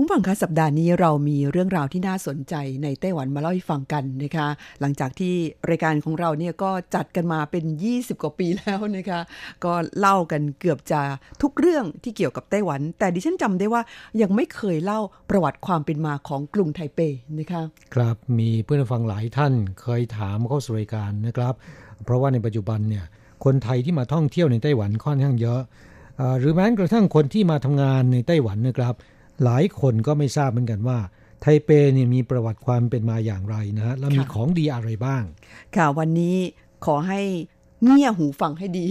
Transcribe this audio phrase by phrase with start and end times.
[0.00, 4.48] คุณฟังคะสัปดาห์นี้เรามีเรื่องราวที่น่าสนใจในไต้หวันมาเล่าให้ฟังกันนะคะ
[4.80, 5.34] หลังจากที่
[5.70, 9.20] รายการของเราเนี่ยก็จัดกันมาเป็น 20 กว่าปีแล้วนะคะ
[9.64, 11.00] ก็เล่ากันเกือบจะ
[11.42, 13.82] ทุกเรื่องที่เกี่ยวกับไต้หวัน แต่ดิฉันจำได้ว่า
[14.22, 17.00] ยังไม่เคยเล่าประวัติความเป็นมาของกรุงไทเป
[17.38, 17.62] นะคะ
[17.94, 21.54] ครับมีเพื่อนฟังหลายท่านเคยถามเข้าสู่รายการนะครับ
[22.04, 23.04] เพราะว่าในปัจจุบันเนี่ย
[23.44, 25.60] คนไทยที่มาท่องเที่ยวในไต้หวันค่อนข้างเยอะ
[26.38, 28.96] หรือแม้กระทั่งคนที่มาทำงานในไต้หวันนะครับ
[29.44, 30.98] หลายคนก็ไม่ทราบเหมือนกันว่า
[31.42, 35.22] ไทเปเนี่ยมีประวัติความเป็นมาอย่างไรนะฮะและมีค่ะของดีอะไรบ้าง
[35.76, 36.36] ค่ะวันนี้
[36.86, 37.20] ขอให้
[37.84, 38.86] เงี่ยหูฟังให้ดี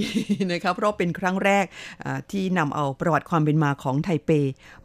[0.51, 1.65] นะคะเพราะเป็นครั้งแรก
[2.03, 4.31] อ่าที่นำเอาประวัติความเป็นมาของไทเป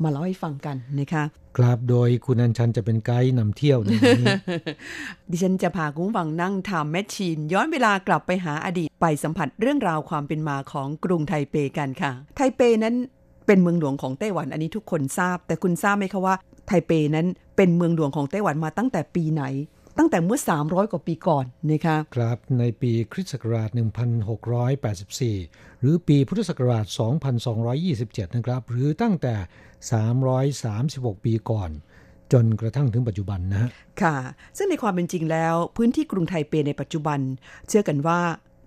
[0.02, 1.24] มาเล่าให้ฟังกันนะคะ
[1.56, 4.34] ครับโดยคุณอัญชันจะเป็นไกด์นำเที่ยวในวันนี้
[5.30, 12.94] ดิฉันจะพาคุณผู้ฟังนั่งทำแมชชีน ย้อนเวลากลับไปหาอดีตไปสัมผัสเรื่องราวความเป็นมาของกรุงไทเปกันค่ะ ไทเปนั้น
[13.46, 16.34] เป็นเมืองหลวงของไต้หวันอันนี้ทุกคนทราบ แต่คุณทราบไหมคะว่า
[16.66, 17.26] ไทเปนั้น
[17.56, 19.44] เป็นเมืองหลวงของไต้หวันมาตั้งแต่ปีไหน
[19.98, 26.86] ตั้งแต่เมื่อ 300 กว่าปีก่อนนะคะครับในปีคริสต์ศักราช 1684 หรือปีพุทธศักราช
[27.60, 29.34] 2227 นะครับ หรือตั้งแต่
[31.12, 31.70] 336 ปีก่อน
[32.32, 33.70] จนกระทั่งถึงปัจจุบันนะฮะ
[34.02, 34.16] ค่ะ
[34.56, 37.18] ซึ่งในความเป็นจริงแล้ว พื้นที่กรุงไทเปในปัจจุบัน
[37.68, 38.20] เชื่อกันว่า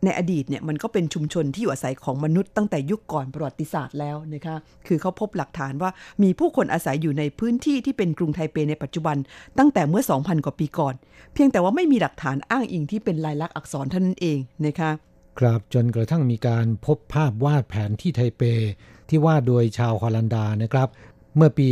[0.04, 4.56] ในอดีตเนี่ยมันก็เป็นชุมชนที่อยู่อาศัยของมนุษย์ตั้งแต่ยุคก่อนประวัติศาสตร์แล้วนะคะ
[4.88, 5.90] คือเขาพบหลักฐานว่า
[6.24, 9.18] มีผู้คนอาศัยอยู่ในพื้นที่ที่เป็นกรุงไทเปในปัจจุบัน
[9.58, 10.96] ตั้งแต่เมื่อ 2,000 กว่าปีก่อน
[11.34, 14.92] เพียงแต่ว่าไม่มีหลักฐานอ้างอิงที่เป็นลายลักษณ์อักษรเท่านั้นเองนะคะ
[15.40, 18.42] ครับจนกระทั่งมีการพบภาพวาดแผนที่ไทเป
[19.10, 20.88] ที่วาดโดยชาวฮอลันดานะครับ
[21.36, 21.68] เมื่อปี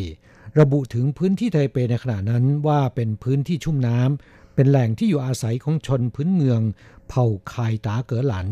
[0.00, 6.60] 1654 ระบุถึงพื้นที่ไทเปในขณะนั้นว่าเป็นพื้นที่ชุ่มน้ำ เป็นแหล่งที่อยู่อาศัยของชนพื้นเมือง
[7.08, 8.46] เผ่าคายตาเก๋อหลัน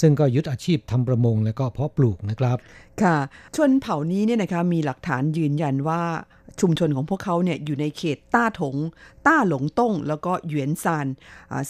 [0.00, 2.56] ซึ่งก็ยึดอาชีพทำประมงและก็เพาะปลูกนะครับ
[3.02, 3.16] ค่ะ
[3.56, 6.02] ชนเผ่านี้เนี่ยนะคะมีหลักฐานยืนยันว่า
[6.60, 8.76] ชุมชนของพวกเขาเนี่ยอยู่ในเขตต้าถง
[9.26, 11.06] ต้าหลงต้ง แล้วก็หยวนซาน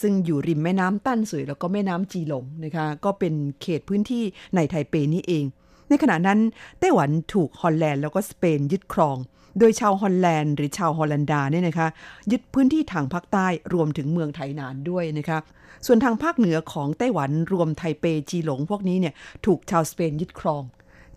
[0.01, 4.25] ซึ่งอยู่ริมแม่น้ำตั้นสุยแล้วก็แม่น้ำจีหลงนะคะ ก็เป็นเขตพื้นที่
[4.55, 5.45] ในไทเปนี่เอง
[5.89, 6.39] ในขณะนั้น
[6.81, 9.19] ไต้หวันถูกฮอลแลนด์แล้วก็สเปนยึดครอง
[9.59, 11.89] โดยชาวฮอลแลนด์หรือชาวฮอลันดาเนี่ยนะคะ
[12.31, 15.39] ยึดพื้นที่ทางภาคใต้รวมถึงเมืองไทหนานด้วยนะคะ
[15.87, 19.15] ส่วนทางภาคเหนือของไต้หวันรวมไทเปจีหลงพวกนี้เนี่ย
[19.47, 20.65] ถูกชาวสเปนยึดครอง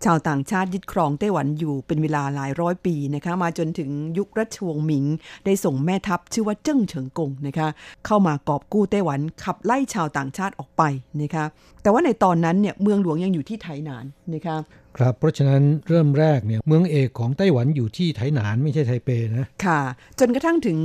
[0.04, 5.04] ชาวต่างชาติยึดครองไต้หวันอยู่เป็นเวลาหลายร้อยปีนะคะมาจนถึงยุครัชวงศ์หมิง
[5.44, 7.68] ได้ส่งแม่ทัพชื่อว่าเจิ้งเฉิงกงนะคะ
[8.06, 10.82] เข้ามากอบกู้ไต้หวันขับไล่ชาวต่างชาติออกไป
[11.22, 11.44] นะคะ
[11.82, 14.04] แต่ว่าในตอนนั้นเนี่ยเมืองหลวงยังอยู่ที่ไถหนาน
[14.34, 14.56] นะคะ
[14.96, 19.80] ครับเพราะฉะนั้นเริ่มแรกเนี่ยเมืองเอกของไต้หวันอยู่ที่ไถหนานไม่ใช่ไทเปนะค่ะ
[20.18, 20.78] จนกระทั่งถึง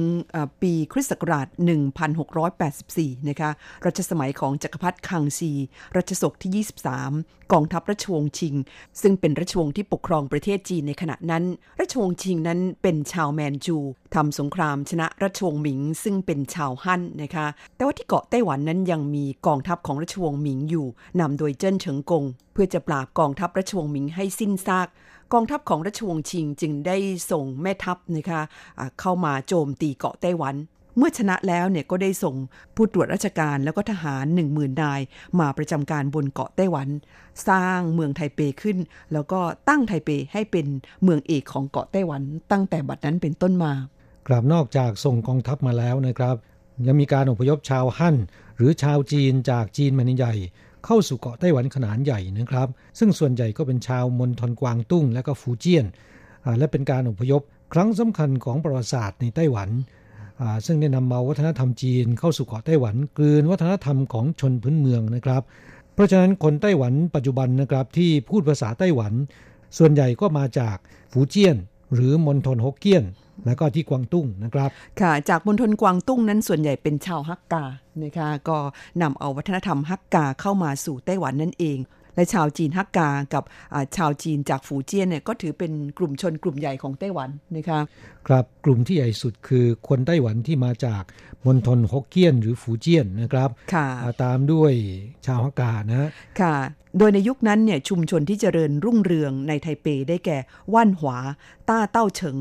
[0.62, 1.47] ปีคริสต์ศักราช
[2.38, 3.50] 1684 นะคะ
[3.85, 5.51] รัชสมัยของจักรพรรดิคังซี
[5.97, 8.56] รัชศกที่ 23 กองทัพราชวงศ์ชิง
[9.01, 11.44] ซึ่งเป็นราชวงศ์ที่ปกครองประเทศจีนในขณะนั้น
[11.79, 13.78] ราชวงศ์ชิงนั้นเป็นชาวแมนจู
[14.15, 20.87] ทำสงครามชนะราชวงศ์หมิงซึ่งเป็นชาวฮั่นนะคะ แต่ว่าที่เกาะไต้หวันนั้นยังมีกองทัพของราชวงศ์หมิงอยู่
[21.19, 22.23] นำโดยเจิ้นเฉิงกง
[22.53, 24.87] เพื่อจะปราบกองทัพราชวงศ์หมิงให้สิ้นซาก
[25.33, 26.97] กองทัพของราชวงศ์ชิงจึงได้
[27.31, 28.41] ส่งแม่ทัพนะคะ
[28.79, 30.55] อ่าเข้ามาโจมตีเกาะไต้หวัน
[30.99, 32.35] เมื่อชนะแล้วเนี่ยก็ได้ส่ง
[32.75, 35.01] ผู้ตรวจราชการแล้วก็ทหาร 1 0,000นาย
[35.39, 36.87] มาประจำการบนเกาะไต้หวัน
[37.47, 38.77] สร้างเมืองไทเปขึ้น
[39.13, 39.39] แล้วก็
[39.69, 40.67] ตั้งไทเปให้เป็น
[41.03, 42.21] เมืองเอกของเกาะไต้หวัน
[42.51, 43.73] ตั้งแต่บัดนั้นเป็นต้นมา
[44.28, 46.35] กลับนอกจากส่งกองทัพมาแล้วนะครับ
[46.88, 48.16] ยังมีการอพยพชาวฮั่น
[48.58, 50.34] หรือชาวจีนจากจีนแผ่นใหญ่
[50.85, 52.68] เข้าสู่เกาะไต้หวันขนาดใหญ่นะครับ
[53.00, 55.85] ซึ่งส่วนใหญ่ก็เป็นชาวมณฑลกวางตุ้งและก็ฟูเจียน
[56.58, 57.41] และเป็นการอพยพ
[57.74, 59.70] ครั้งสำคัญของประวัติศาสตร์ในไต้หวัน
[60.66, 65.41] ซึ่งได้นำมาวัฒนธรรมจีนเข้าสู่เกาะไต้หวันกลืนวัฒนธรรมของชนพื้นเมืองนะครับ
[65.94, 69.14] เพราะฉะนั้นคนไต้หวันปัจจุบันนะครับที่พูดภาษาไต้หวัน
[69.78, 70.78] ส่วนใหญ่ก็มาจาก
[71.12, 71.58] ฟูเจียน
[71.94, 73.03] หรือมณฑลฮกเกี้ยน
[73.45, 74.69] และก็ที่กวางตุ้งนะครับ
[75.01, 77.63] ค่ะ จากมณฑลกวางตุ้งนั้นส่วนใหญ่เป็นชาวฮักกา
[78.03, 78.57] นะคะก็
[79.01, 81.79] นำเอาวัฒนธรรมฮักกาเข้ามาสู่ไต้หวันนั่นเอง
[82.16, 83.43] และชาวจีนฮักกา กับ
[83.97, 87.79] ชาวจีนจากฝูเจี้ยนเนี่ยก็ถือเป็นกลุ่มชนกลุ่มใหญ่ของไต้หวันนะคะ
[88.28, 91.03] ครับกลุ่มที่ใหญ่สุดคือคนไต้หวันที่มาจาก
[91.45, 93.87] มณฑลฮกเกี้ยนหรือฝูเจี้ยนนะครับค่ะ
[94.23, 94.72] ตามด้วย
[95.25, 96.09] ชาวฮักกานะ
[96.41, 96.55] ค่ะ
[96.97, 100.37] โดยในยุคนั้นเนี่ยชุมชนที่เจริญรุ่งเรืองในไทเปได้แก่
[100.73, 101.17] ว่านหวา
[101.69, 102.37] ต้าเต้าเฉิง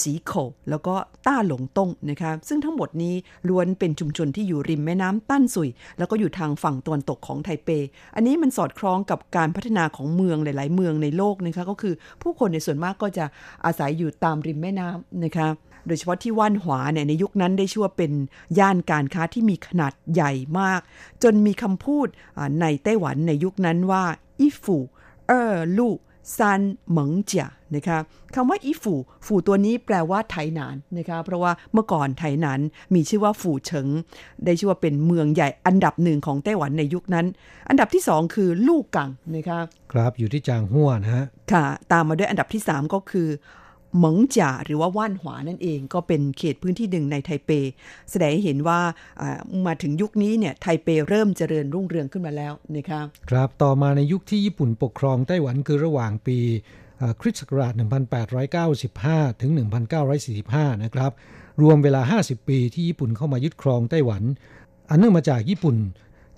[0.00, 0.32] สีโข
[0.70, 0.94] แล้วก็
[1.26, 3.14] ต้าหลงต้งนะคะซึ่งทั้งหมดนี้
[3.48, 7.68] ล้วนเป็นชุมชนที่อยู่ริมแม่น้ำตั้นสุย แล้วก็อยู่ทางฝั่งตะวันตกของไทเป
[8.14, 13.24] อันนี้มันสอดคล้องกับการพัฒนาของเมืองหลาย ๆ เมืองในโลกนะคะก็คือผู้คนในส่วนมากก็จะ
[13.64, 15.48] อาศัยอยู่ตามริมแม่น้ำนะคะ
[15.86, 18.12] โดยเฉพาะที่ว่านหวาเนี่ยในยุคนั้นได้ชื่อว่าเป็น
[18.58, 20.80] ย่านการค้าที่มีขนาดใหญ่มาก
[21.22, 22.06] จนมีคำพูด
[22.60, 24.04] ในไต้หวันในยุคนั้นว่า
[24.40, 24.76] อีฟู
[25.28, 25.94] เออลู่
[26.36, 27.98] ซันเหมิงเจียนะคะ
[28.34, 28.94] คำว่าอีฝู
[29.26, 32.60] ฝูตัวนี้แปลว่าไถหนานนะคะเพราะว่าเมื่อก่อนไถหนาน
[32.94, 33.86] มีชื่อว่าฝูเฉิง
[34.44, 37.26] ได้ชื่อว่าเป็นเมืองใหญ่อันดับหนึ่งของไต้หวันในยุคนั้น
[37.68, 39.60] อันดับที่สองคือลู่กังนะคะ
[39.92, 47.50] ครับอยู่ที่จางหัวนะฮะค่ะ ตามมาด้วยอันดับที่สามก็คือเหมิงจ่าหรือว่าว่านหวานั่นเองก็เป็นเขตพื้นที่หนึ่งในไทเป
[48.10, 48.80] แสดงให้เห็นว่า
[49.66, 53.00] มาถึงยุคนี้เนี่ยไทเปเริ่มเจริญรุ่งเรืองขึ้นมาแล้วนะคะ
[53.30, 56.38] ครับต่อมาในยุคที่ญี่ปุ่นปกครองไต้หวันคือระหว่างปี
[57.20, 57.72] คริสต์ศักราช
[58.36, 59.50] 1895 ถึง
[60.16, 61.12] 1945 นะครับ
[61.62, 64.22] รวมเวลา 50 ปีที่ญี่ปุ่นเข้ามายึดครองไต้หวัน
[64.90, 65.76] อันเนื่องมาจากญี่ปุ่น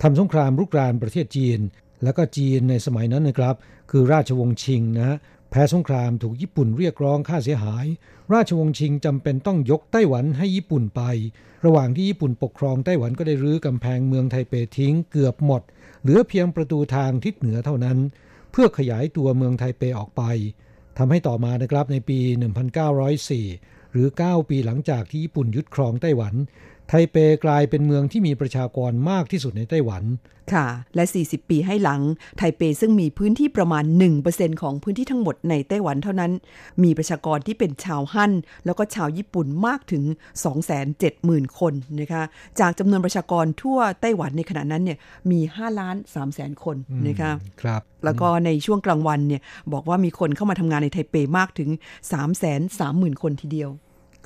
[0.03, 1.61] ทำสงครามรุกรานประเทศจีน
[2.05, 3.55] แล้วก็จีนในสมัยนั้นนะครับ
[3.91, 5.17] คือราชวงศ์ชิงนะฮะ
[5.55, 7.87] แพ้สงครามถูกญี่ปุ่นเรียกร้องค่าเสียหาย
[8.33, 11.03] ราชวงศ์ชิงจำเป็นต้องยกไต้หวันให้ญี่ปุ่นไป
[11.65, 15.63] ระหว่างที่ญี่ปุ่นปกครองไต้หวันก็ได้รื้อกำแพงเมืองไทเปทิ้งเกือบหมด
[16.03, 17.99] เหลือเพียงประตูทางทิศเหนือเท่านั้น
[18.53, 20.23] เพื่อขยายตัวเมืองไทเปออกไป
[20.99, 22.19] ทำให้ต่อมานะครับในปี
[23.07, 26.35] 1904 หรือ 9 ปีหลังจากที่ญี่ปุ่นยึดครองไต้หวัน
[26.95, 30.03] ไทเปกลายเป็นเมืองที่มีประชากรมากที่สุดในไต้หวัน
[30.53, 32.01] ค่ะ และ 40 ปีให้หลัง
[32.39, 33.85] ไทเปซึ่งมีพื้นที่ประมาณ
[34.23, 36.33] 1%ของพื้นที่ทั้งหมดในไต้หวันเท่านั้น
[36.83, 38.33] มีประชากรที่เป็นชาวฮั่น
[38.67, 40.03] แล้วก็ชาวญี่ปุ่นมากถึง
[40.81, 42.23] 270,000 คนนะคะ
[42.61, 44.99] จากจำนวนประชากรทั่วไต้หวันในขณะนั้นเนี่ย
[45.31, 46.77] มี 5 ล้าน3แสนคน
[47.09, 49.43] นะคะ ครับ แล้วก็ในช่วงกลางวันเนี่ย
[49.73, 51.71] บอกว่ามีคนเข้ามาทำงานในไทเปมากถึง
[52.13, 53.73] 3 3 0 0 0 0 คนทีเดียว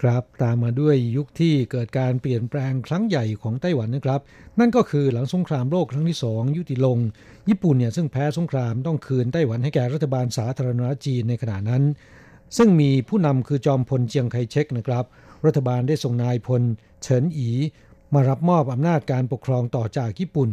[0.00, 4.20] ครับตามมาด้วยยุคที่เกิดการเปลี่ยนแปลงครั้งใหญ่ของไต้หวันนะครับ
[4.58, 6.98] นั่นก็คือหลังสงครามโลกครั้งที่สองยุติลง
[7.48, 11.82] ญี่ปุ่นเนี่ยซึ่งแพ้สงครามต้องคืนไต้หวันให้แก่รัฐบาลสาธารณรัฐจีนในขณะนั้น
[12.56, 15.04] ซึ่งมีผู้นำคือจอมพลเจียงไคเชกนะครับ
[15.46, 16.62] รัฐบาลได้ส่งนายพล
[17.02, 17.48] เฉินอี
[18.14, 20.50] มารับมอบอำนาจการปกครองต่อจากญี่ปุ่น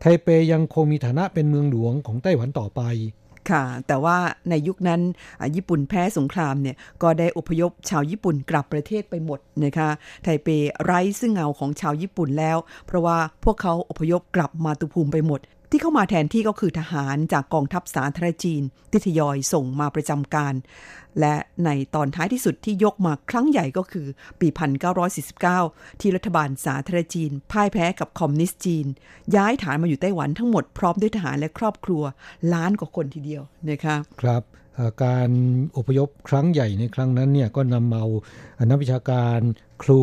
[0.00, 2.82] ไทเปยังคงมีฐานะเป็นเมืองหลวงของไต้หวันต่อไป
[3.50, 4.16] ค่ะ แต่ว่า
[4.50, 5.00] ในยุคนั้น
[5.54, 9.88] ญี่ปุ่นแพ้สงครามเนี่ยก็ได้อพยพชาวญี่ปุ่นกลับประเทศไปหมดนะคะ
[10.22, 10.48] ไทเป
[10.84, 15.40] ไร้ซึ่งเงาของชาวญี่ปุ่นแล้ว เพราะว่าพวกเขาอพยพกลับมาตุภูมิไปหมด
[15.70, 20.54] ที่เข้ามาแทนที่ก็คือทหารจากกองทัพสาธารณจีนที่ทยอยส่งมาประจำการ
[21.20, 21.34] และ
[21.64, 24.06] ในตอนท้ายที่สุดที่ยกมาครั้งใหญ่ก็คือ
[24.40, 24.48] ปี
[25.24, 28.86] 1949 ที่รัฐบาลสาธารณจีน พ่ายแพ้กับคอมมิวนิสต์จีน
[29.36, 32.02] ย้ายฐานมาอยู่ไต้หวันทั้งหมดพร้อมด้วยทหารและครอบครัว
[32.54, 34.42] ล้านกว่าคนทีเดียวนะคะครับ
[35.04, 35.30] การ
[35.76, 38.06] อพยพครั้งใหญ่ในครั้งนั้นเนี่ยก็นำเอา
[38.70, 39.40] นักวิชาการ
[39.82, 40.02] ครู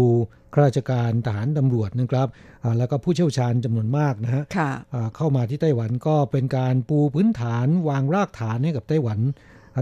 [0.54, 2.28] ข้าราชการทหารตำรวจนะครับ
[2.78, 4.44] แล้วก็ผู้เชี่ยวชาญจำนวนมากนะฮะ
[5.16, 9.20] เข้ามาที่ไต้หวันก็เป็นการปูพื้นฐานวางรากฐานให้กับไต้หวัน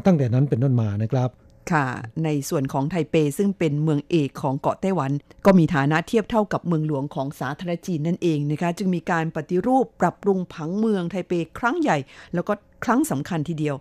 [0.05, 1.29] ตั้งแต่นั้นเป็นต้นมานะครับ
[1.71, 1.87] ค่ะ
[2.23, 5.11] ในส่วนของไทเปซึ่งเป็นเมืองเอกของเกาะไต้หวัน
[5.45, 11.97] ก็มีฐานะเทียบเท่ากับเมืองหลวงของสาธารณจีนนั่นเองนะคะ จึงมีการปฏิรูปปรับปรุงผังเมืองไทเปครั้งใหญ่
[12.33, 12.53] แล้วก็
[12.85, 13.75] ครั้งสำคัญทีเดียว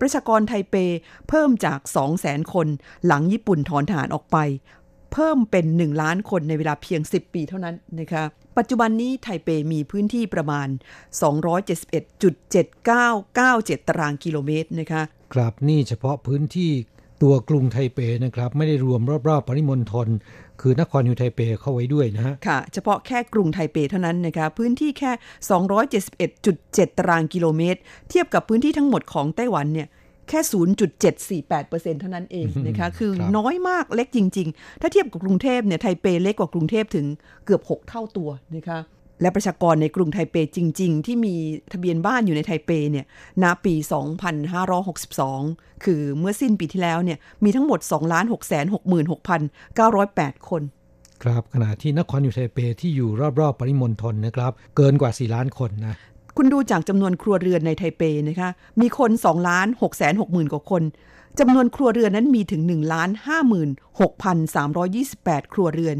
[0.00, 0.74] ประชากรไทเป
[1.28, 2.66] เพิ่มจาก 2 0 0 0 0 0 คน
[3.06, 4.38] หลังญี่ปุ่นถอนฐานออกไป
[5.12, 8.24] เพิ่มเป็น 1 ล้านคนในเวลาเพียง 10 ปีเท่านั้นนะคะ
[8.58, 10.68] ปัจจุบันนี้ไทเปมีพื้นที่ประมาณ
[11.28, 15.02] 271.7997 ตารางกิโลเมตรนะคะ
[15.34, 16.70] ครับนี่เฉพาะพื้นที่
[17.22, 20.08] ตัวกรุงไทเปนะครับ ไม่ได้รวมรอบๆปริมณฑล
[20.60, 25.10] คือนครนิวไทเปเข้าไว้ด้วยนะฮะค่ะ เฉพาะแค่กรุงไทเปเท่านั้นนะคะพื้นที่แค่
[26.30, 27.80] 271.7 ตารางกิโลเมตร
[28.10, 29.88] เทียบกับพื้นที่ทั้งหมดของไต้หวันเนี่ย
[30.30, 30.40] แค่
[31.40, 37.06] 0.748%เท่านั้นเองนะคะ คือน้อยมากเล็กจริง ๆ ถ้าเทียบกับกรุงเทพเนี่ยไทเปเล็กกว่ากรุงเทพถึง
[37.44, 38.80] เกือบ 6 เท่าตัวนะคะ
[39.22, 41.34] และประชากรในกรุงไทเปจริง ๆ ที่มี
[41.72, 43.06] ทะเบียนบ้านอยู่ในไทเปเนี่ย
[43.42, 43.74] ณปี
[44.98, 47.80] 2562 คือเมื่อสิ้นปีที่แล้วเนี่ยมีทั้งหมด
[49.38, 50.62] 2,666,908 คน
[51.22, 53.10] ครับขณะที่นครอยู่ไทเปที่อยู่
[53.40, 55.96] รอบ ๆ ปริมณฑลนะครับ เกินกว่า 4 ล้านคนนะ
[56.42, 60.82] คุณดูจากจำนวนครัวเรือนในไทเปนะคะ มีคน2ล้าน6แสน6หมื่นกว่าคน
[61.38, 63.70] จำนวนครัวเรือนนั้นมีถึง1ล้าน5หมื่น
[64.80, 65.96] 6,328 ครัวเรือน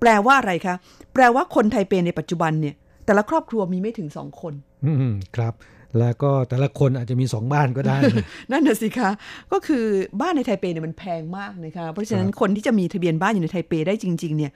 [0.00, 0.74] แปลว่าอะไรคะ
[1.14, 4.54] แปลว่าคนไทเปในปัจจุบันเนี่ย แต่ละครอบครัวมีไม่ถึงสองคน
[4.84, 5.52] อืมครับ
[5.98, 9.10] แล้วก็แต่ละคนอาจจะมีสองบ้านก็ได้นะนั่นน่ะสิคะ
[9.52, 9.84] ก็คือ
[10.20, 14.52] บ้านในไทเปเนี่ยมันแพงมากนะคะ เพราะฉะนั้นคนที่จะมีทะเบียนบ้านอยู่ในไทเปได้จริง ๆ เนี่ย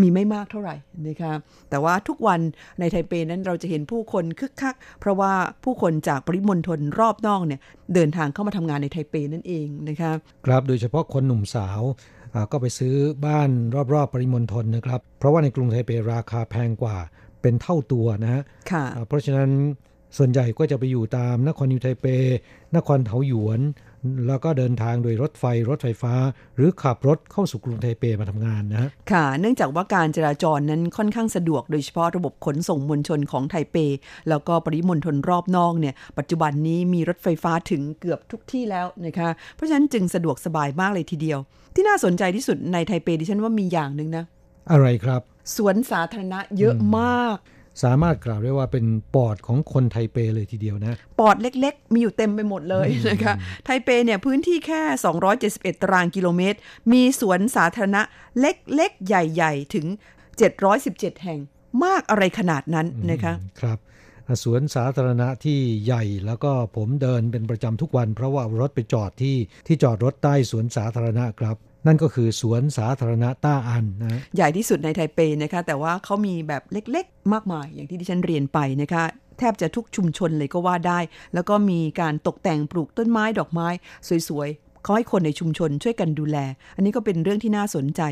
[0.00, 0.76] มีไม่มากเท่าไหร่
[1.08, 1.32] นะคะ
[1.70, 2.40] แต่ว่าทุกวัน
[2.80, 5.32] ในไทเปนั้นเราจะเห็นผู้คนคึกคัก เพราะว่า
[5.64, 7.60] ผู้คนจากปริมณฑลรอบนอกเนี่ย
[7.94, 10.12] เดินทางเข้ามาทำงานในไทเปนั่นเองนะคะ
[10.46, 11.82] ครับโดยเฉพาะคนหนุ่มสาว
[12.34, 12.94] อ่าก็ไปซื้อ
[13.26, 13.50] บ้าน
[13.94, 16.96] รอบๆ ปริมณฑลนะครับ เพราะว่าในกรุงไทเปราคาแพงกว่า
[17.42, 19.50] เป็นเท่าตัวนะฮะค่ะอ่าเพราะฉะนั้น
[20.18, 22.06] ส่วนใหญ่ก็จะไปอยู่ตามนครนิวไทเป
[22.76, 23.60] นครเถาหยวน
[24.26, 26.14] แล้วก็เดินทางโดยรถไฟรถไฟฟ้า
[26.56, 33.76] หรือขับรถเข้าสู่กรุงไทเปมาทำงานนะฮะค่ะ เนื่องจากว่าการจราจรนั้นค่อนข้างสะดวกโดยเฉพาะระบบขนส่งมวลชนของไทเป
[34.28, 41.38] แล้วก็ปริมณฑลรอบนอกเนี่ยปัจจุบันนี้มีรถไฟฟ้าถึงเกือบทุกที่แล้วนะคะเพราะฉะนั้นจึงสะดวกสบายมากเลยทีเดียว
[41.74, 44.24] ที่น่าสนใจที่สุดในไทเปดิฉันว่ามีอย่างหนึ่งนะ
[44.70, 45.20] อะไรครับ
[45.56, 47.36] สวนสาธารณะเยอะมาก
[47.82, 54.82] สามารถกล่าวได้ว่าเป็นปอดของคนไทเปเลยทีเดียวนะ ปอดเล็กๆ มีอยู่เต็มไปหมดเลยนะคะ ไทเปเนี่ยพื้นที่แค่
[55.32, 56.58] 271 ตารางกิโลเมตร
[56.92, 58.02] มีสวนสาธารณะ
[58.40, 59.86] เล็กๆ ใหญ่ๆ ถึง
[60.54, 61.40] 717 แห่ง
[61.84, 63.78] มากอะไรขนาดนั้นนะคะ ครับ
[64.28, 79.04] อ่าสวนสาธารณะที่ใหญ่แล้วก็ผมเดินเป็นประจำทุกวัน เพราะว่าเอารถไปจอดที่ที่จอดรถใต้สวนสาธารณะครับ นั่นก็คือสวนสาธารณะต้าอันนะใหญ่ที่สุดในไทเปนะคะ แต่ว่าเขามีแบบเล็กๆ มากมายอย่างที่ดิฉันเรียนไปนะคะ
[79.38, 80.98] แทบจะทุกชุมชนเลยก็ว่าได้
[81.34, 83.68] แล้วก็มีการตกแต่งปลูกต้นไม้ดอกไม้
[84.28, 86.38] สวยๆ เขาให้คนในชุมชนช่วยกันดูแล
[86.76, 88.02] อันนี้ก็เป็นเรื่องที่น่าสนใจ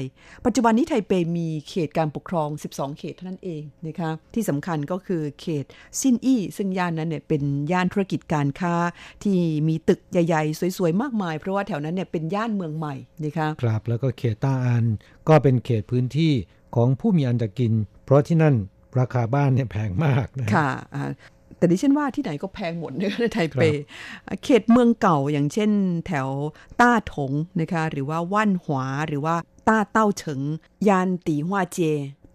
[0.47, 5.64] ปัจจุบันนี้ไทเปมีเขตการปกครอง 12 เขตเท่านั้นเองนะคะที่สำคัญก็คือเขต
[6.00, 8.75] ซินอี้ซึ่งย่านนั้นเนี่ยเป็นย่านธุรกิจการค้า
[9.23, 9.38] ที่
[9.69, 14.85] มีตึกใหญ่ๆ สวยๆ มากมาย เพราะว่าแถวนั้นเนี่ยเป็นย่านเมืองใหม่นะคะครับแล้วก็เขตต้าอัน
[15.29, 16.33] ก็เป็นเขตพื้นที่
[16.75, 17.73] ของผู้มีอันจะกิน
[18.05, 18.57] เพราะที่นั่น
[19.00, 21.11] ราคาบ้านเนี่ยแพงมากนะค่ะอ่า
[21.62, 23.62] แต่ดิฉันว่าที่ไหนก็แพงหมดนะคะในไทเป
[24.45, 25.71] เขตเมืองเก่าอย่างเช่น
[26.07, 26.28] แถว
[26.81, 29.35] ต้าถงนะคะหรือว่าว่านหวาหรือว่า
[29.69, 30.40] ต้าเต้าเฉิง
[30.88, 31.78] ยานตีฮวาเจ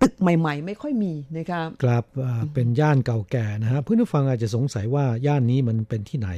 [0.01, 6.29] ตึกใหม่ ๆ ไม่ค่อยมีนะคะครับอ่าเป็นย่านเก่าแก่นะฮะเพื่อนผู้ฟังอาจจะสงสัยว่าย่านนี้มันเป็นที่ไหน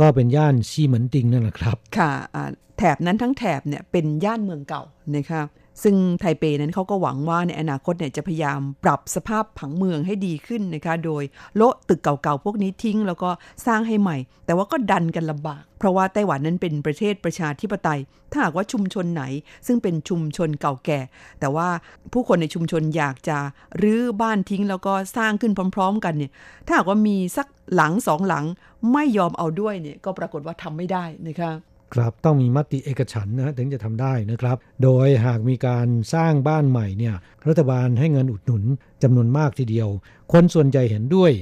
[0.00, 4.82] ก็เป็นย่านซีเหมือนติงนั่นแหละครับ ค่ะอ่าแถบนั้นทั้งแถบเนี่ยเป็นย่านเมืองเก่า
[5.16, 5.42] นะคะ
[5.82, 11.22] ซึ่งไทเปนั้นเขาก็หวังว่าในอนาคตเนี่ยจะพยายามปรับสภาพผังเมืองให้ดีขึ้นนะคะโดย
[11.56, 13.30] โละตึกเก่าๆพวกนี้ทิ้ง แล้วก็
[13.66, 14.16] สร้างให้ใหม่
[14.46, 18.00] แต่ว่าก็ดันกันลำบาก เพราะว่าไต้หวันนั้นเป็นประเทศประชาธิปไตย
[18.32, 19.24] ถ้าหากว่าชุมชนไหน
[19.66, 21.00] ซึ่งเป็นชุมชนเก่าแก่
[21.40, 21.68] แต่ว่า
[22.12, 23.38] ผู้คนในชุมชนอยากจะ
[23.82, 26.32] รื้อบ้านทิ้ง แล้วก็สร้างขึ้นพร้อม ๆ กันเนี่ย
[26.66, 28.44] ถ้าหากว่ามีสักหลังสองหลัง
[28.92, 31.52] ไม่ยอมเอาด้วยเนี่ยก็ปรากฏว่าทำไม่ได้นะคะ
[31.94, 37.14] ครับต้องมีมติเอกฉันนะถึงจะทำได้นะครับ โดยหากมีการสร้างบ้านใหม่เนี่ย
[37.48, 38.64] รัฐบาลให้เงินอุดหนุน
[39.02, 39.88] จำนวนมากทีเดียว
[40.32, 41.32] คนส่วนใหญ่เห็นด้วย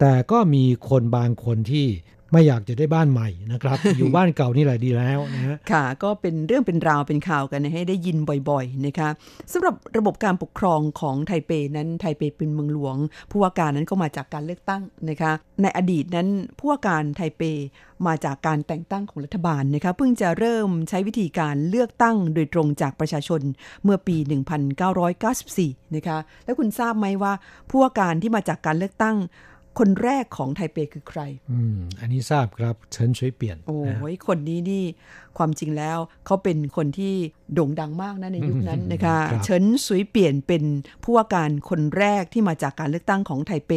[0.00, 1.86] แต่ก็มีคนบางคนที่
[2.32, 8.16] ไม่อยากจะได้บ้านใหม่นะครับ อยู่บ้านเก่านี่แหละดีแล้วนะฮะค่ะ ก็เป็นเรื่องเป็นราวเป็นข่าวกันให้ได้ยิน
[8.50, 9.08] บ่อยๆนะคะ
[9.52, 12.96] สำหรับระบบการปกครองของไทเปนั้นไทเปเป็นเมืองหลวง
[13.30, 17.42] ผู้ว่าการนั้นก็มาจากการเลือกตั้งนะคะ ในอดีตนั้นผู้ว่าการไทเป
[18.06, 23.40] มาจากการแต่งตั้งของรัฐบาลนะคะเพิ่งจะเริ่มใช้วิธีการเลือกตั้งโดยตรงจากประชาชน
[23.84, 24.16] เมื่อปี
[24.86, 27.32] 1994 นะคะ แล้วคุณทราบไหมว่า
[27.70, 29.16] ผู้ว่าการที่มาจากการเลือกตั้ง
[29.78, 34.84] คนแรกของไทเปคือใคร อืม อันนี้ทราบครับเฉินช่วยเปลี่ยน โอ้นะฮะยคนนี้นี่
[35.38, 37.14] ความจริงแล้วเขาเป็นคนที่
[37.54, 40.64] โด่งดังมากนะในยุคนั้นนะคะครับเฉินสุยเปลี่ยนเป็น
[41.02, 43.72] ผู้ว่าการคนแรกที่มาจากการเลือกตั้งของไทเป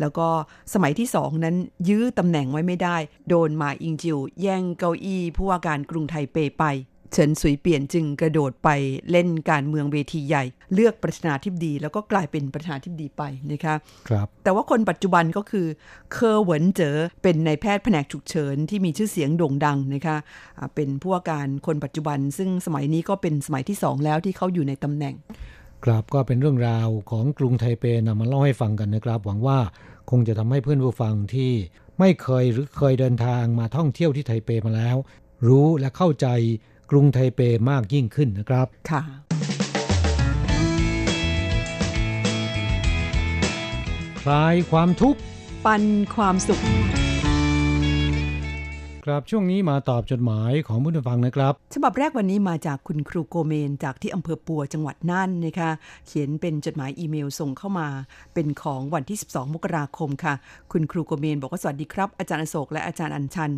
[0.00, 0.26] แล้วก็
[0.74, 1.56] สมัยที่สองนั้น
[1.88, 2.96] ยื้อตำแหน่งไว้ไม่ได้
[3.28, 6.64] โดนมาอิงจิว แย่งเก้าอี้ผู้ว่าการกรุงไทเปไป
[7.12, 8.68] เฉินสุยเปลี่ยนจึงกระโดดไป
[9.10, 13.22] เล่นการเมืองเวทีใหญ่ เลือกประธานาธิบดี แล้วก็กลายเป็นประธานาธิบดีไป
[13.52, 13.74] นะคะ
[14.08, 15.66] ครับ แต่ว่าคนปัจจุบันก็คือ
[16.12, 20.16] เคอร์เหวินเจอเป็นนายแพทย์แผนกฉุกเฉินที่มีชื่อเสียงโด่งดังนะคะ
[20.58, 25.14] อ่าเป็นผู้ว่าการคนปัจจุบัน ซึ่งสมัยนี้ก็เป็นสมัยที่สองแล้วที่เขาอยู่ในตำแหน่ง
[25.84, 29.58] ครับก็เป็นเรื่องราวของกรุงไทเปนำมาเล่าให้ฟังกันนะครับ หวังว่า
[30.10, 31.52] คงจะทำให้เพื่อนผู้ฟังที่
[31.98, 34.96] ไม่เคยหรือเคยเดินทางมาท่องเที่ยวที่ไทเปมาแล้ว
[35.48, 36.26] รู้และเข้าใจ
[36.90, 37.40] กรุงไทเป
[37.70, 39.02] มากยิ่งขึ้นนะครับค่ะ
[44.30, 45.20] ลายความทุกข์
[45.64, 45.82] ปัน
[46.14, 46.60] ความสุข
[49.08, 55.70] ครับช่วงนี้มาตอบจดหมายของผู้ฟังนะครับ ฉบับแรกวันนี้มาจากคุณครูโกเมน จากที่อำเภอปัวจังหวัดน่านนะคะ
[56.06, 57.88] เขียนเป็นจดหมายอีเมลส่งเข้ามา
[58.34, 60.34] เป็นของวันที่ 12 มกราคมค่ะ
[60.72, 63.52] คุณครูโกเมนบอกว่าสวัสดีครับ อาจารย์อโศกและอาจารย์อัญชัน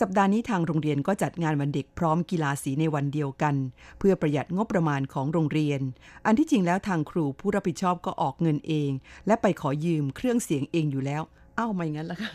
[0.00, 3.54] สัปดาห์นี้ทางโรงเรียนก็จัดงานวันเด็กพร้อมกีฬาสีในวันเดียวกัน
[3.98, 5.80] เพื่อประหยัดงบประมาณของโรงเรียน
[6.26, 8.90] อันที่จริงแล้วทางครูผู้รับผิดชอบก็ออกเงินเอง
[9.26, 11.24] และไปขอยืมเครื่องเสียงเองอยู่แล้ว
[11.56, 12.30] เอ้าไม่งั้นล่ะค่ะ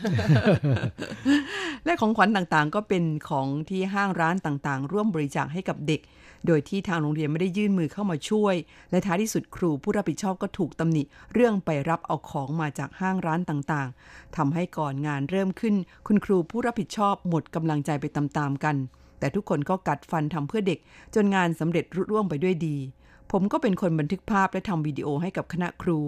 [1.84, 6.00] และของขวัญต่างๆ ก็เป็นของที่ห้างร้านต่างๆ ร่วมบริจาคให้กับเด็ก
[6.46, 8.54] โดยที่ทางโรงเรียนไม่ได้ยื่นมือเข้ามาช่วย
[8.90, 11.02] และท้ายที่สุดครูผู้รับผิดชอบก็ถูกตำหนิ
[11.34, 15.74] เรื่องไปรับเอาของมาจากห้างร้านต่างๆทำให้ก่อนงานเริ่มขึ้น
[16.06, 18.76] คุณครูผู้รับผิดชอบหมดกำลังใจไปตามๆกัน
[19.18, 20.78] แต่ทุกคนก็กัดฟันทำเพื่อเด็ก
[21.14, 22.76] จนงานสำเร็จรุ่ร่วงไปด้วยดี
[23.30, 25.98] ผมก็เป็นคนบันทึกภาพและทำวิดีโอให้กับคณะครู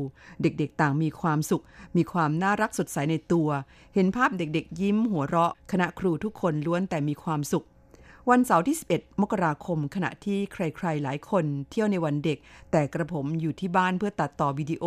[0.42, 1.64] เด็กๆต่างมีความสุข
[1.96, 3.48] มีความน่ารักสดใสในตัว
[3.94, 7.66] เห็นภาพเด็กๆ ยิ้มหัวเราะ คณะครูทุกคนล้วนแต่มีความสุข
[8.30, 12.38] วันเสาร์ที่ 11 มกราคม ขณะที่ใครๆ หลายคนเที่ยวในวันเด็ก
[12.70, 14.84] แต่กระผมอยู่ที่บ้านเพื่อตัดต่อวิดีโอ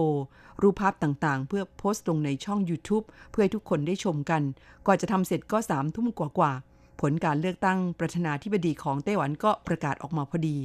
[0.62, 4.42] รูปภาพต่างๆ เพื่อโพสต์ลงในช่อง YouTube เพื่อให้ทุกคนได้ชมกัน
[4.86, 10.58] ก่อนจะทำเสร็จก็สามทุ่มกว่าๆ ผลการเลือกตั้งประธานาธิบดีของไต้หวันก็ประกาศออกมาพอดี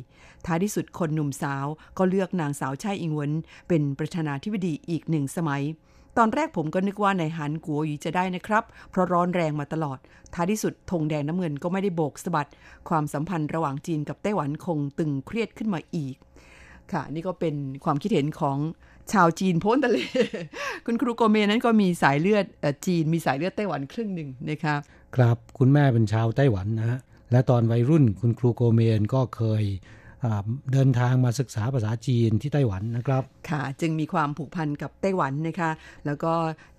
[0.47, 1.67] ท้ายที่สุดคนหนุ่มสาว
[1.99, 3.33] ก็เลือกนางสาวไช่อิงเหวิน
[3.69, 5.63] เป็นประธานาธิบดีอีกหนึ่งสมัย
[6.19, 9.99] ตอนแรกผมก็นึกว่านายหันกัวหยีจะได้นะครับ เพราะร้อนแรงมาตลอด
[10.35, 12.49] ท้ายที่สุดธงแดงน้ำเงินก็ไม่ได้โบกสะบัด
[12.89, 16.17] ความสัมพันธ์ระหว่างจีนกับไต้หวันคงตึงเครียดขึ้นมาอีก
[16.93, 18.59] ค่ะ นี่ก็เป็นความคิดเห็นของ
[19.13, 19.99] ชาวจีนพ้นทะเล
[20.87, 22.45] คุณครูโกเมนั้นก็มีสายเลือด
[22.87, 24.75] จีน มีสายเลือดไต้หวันครึ่งหนึ่งนะคะ
[25.17, 26.99] ครับคุณแม่เป็นชาวไต้หวันนะฮะ
[27.33, 29.65] และตอนวัยรุ่นคุณครูโกเมนก็เคย
[30.25, 35.71] อ่าเดินทางมาศึกษาภาษาจีนที่ไต้หวันนะครับ ค่ะ จึงมีความผูกพันกับไต้หวันนะคะ
[36.07, 36.33] แล้วก็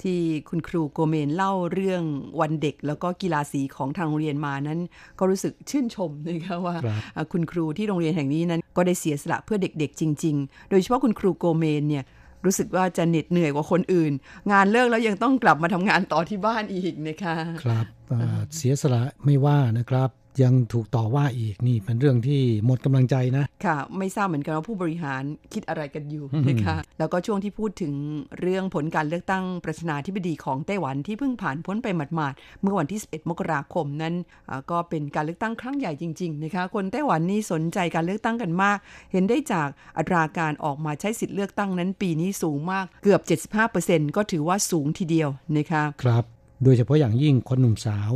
[0.04, 0.20] ที่
[0.50, 2.04] คุณครูโกเมนเล่าเรื่อง
[2.42, 4.80] วันเด็ก แล้วก็กีฬาสีของทางโรงเรียนมานั้น
[5.20, 12.04] ก็รู้สึกชื่นชมนะคะว่าครับอ่าคุณครูที่โรงเรียนแห่งนี้นั้น ก็ได้เสียสละเพื่อเด็กๆ จริง ๆ โดยเฉพาะคุณครูโกเมนเนี่ย
[12.46, 14.12] รู้สึกว่าจะเหน็ดเหนื่อยกว่าคนอื่น
[14.52, 17.86] งานเลิกแล้วยังต้องกลับมาทำงานต่อที่บ้านอีกนะคะ ครับ
[18.56, 20.10] เสียสละไม่ว่านะครับ
[20.44, 27.94] ยังถูกต่อว่าอีกนี่เป็นเรื่องที่หมดกำลังใจนะ ค่ะ ไม่ทราบเหมือนกันว่าผู้บริหารคิดอะไรกันอยู่นะคะแล้วก็ช่วงที่พูดถึง
[28.40, 34.14] เรื่องผลการเลือกตั้งประธานาธิบดีของไต้หวันที่เพิ่งผ่านพ้นไปหมาดๆเมื่อวันที่ 11 มกราคมนั้น
[34.50, 38.78] อ่าก็เป็นการเลือกตั้งครั้งใหญ่จริงๆนะคะคนไต้หวันนี่สนใจการเลือกตั้งกันมาก
[39.12, 39.68] เห็นได้จาก
[39.98, 43.22] อัตราการออกมาใช้สิทธิ์เลือกตั้งนั้นปีนี้สูงมากเกือบ
[43.70, 46.24] 75%ก็ถือว่าสูงทีเดียวนะคะครับ
[46.64, 48.12] โดยเฉพาะอย่างยิ่งคนหนุ่มสาว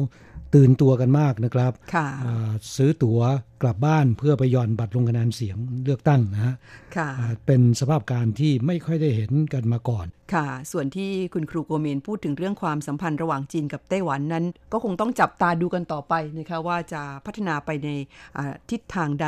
[0.55, 3.19] ตื่นตัวกันมากนะครับค่ะอ่าซื้อตั๋ว
[3.61, 6.55] กลับบ้านเพื่อไปหย่อนบัตรลงคะแนนเสียงเลือกตั้งนะฮะ
[6.95, 17.89] ค่ะอ่าเป็นสภาพการที่ไม่ค่อยได้เห็นกันมาก่อน ค่ะ ส่วนที่คุณครูโกเมนพูดถึงเรื่องความสัมพันธ์ระหว่างจีนกับไต้หวันนั้น ก็คงต้องจับตาดูกันต่อไปนะคะว่าจะพัฒนาไปใน
[18.37, 19.27] อ่าทิศทางใด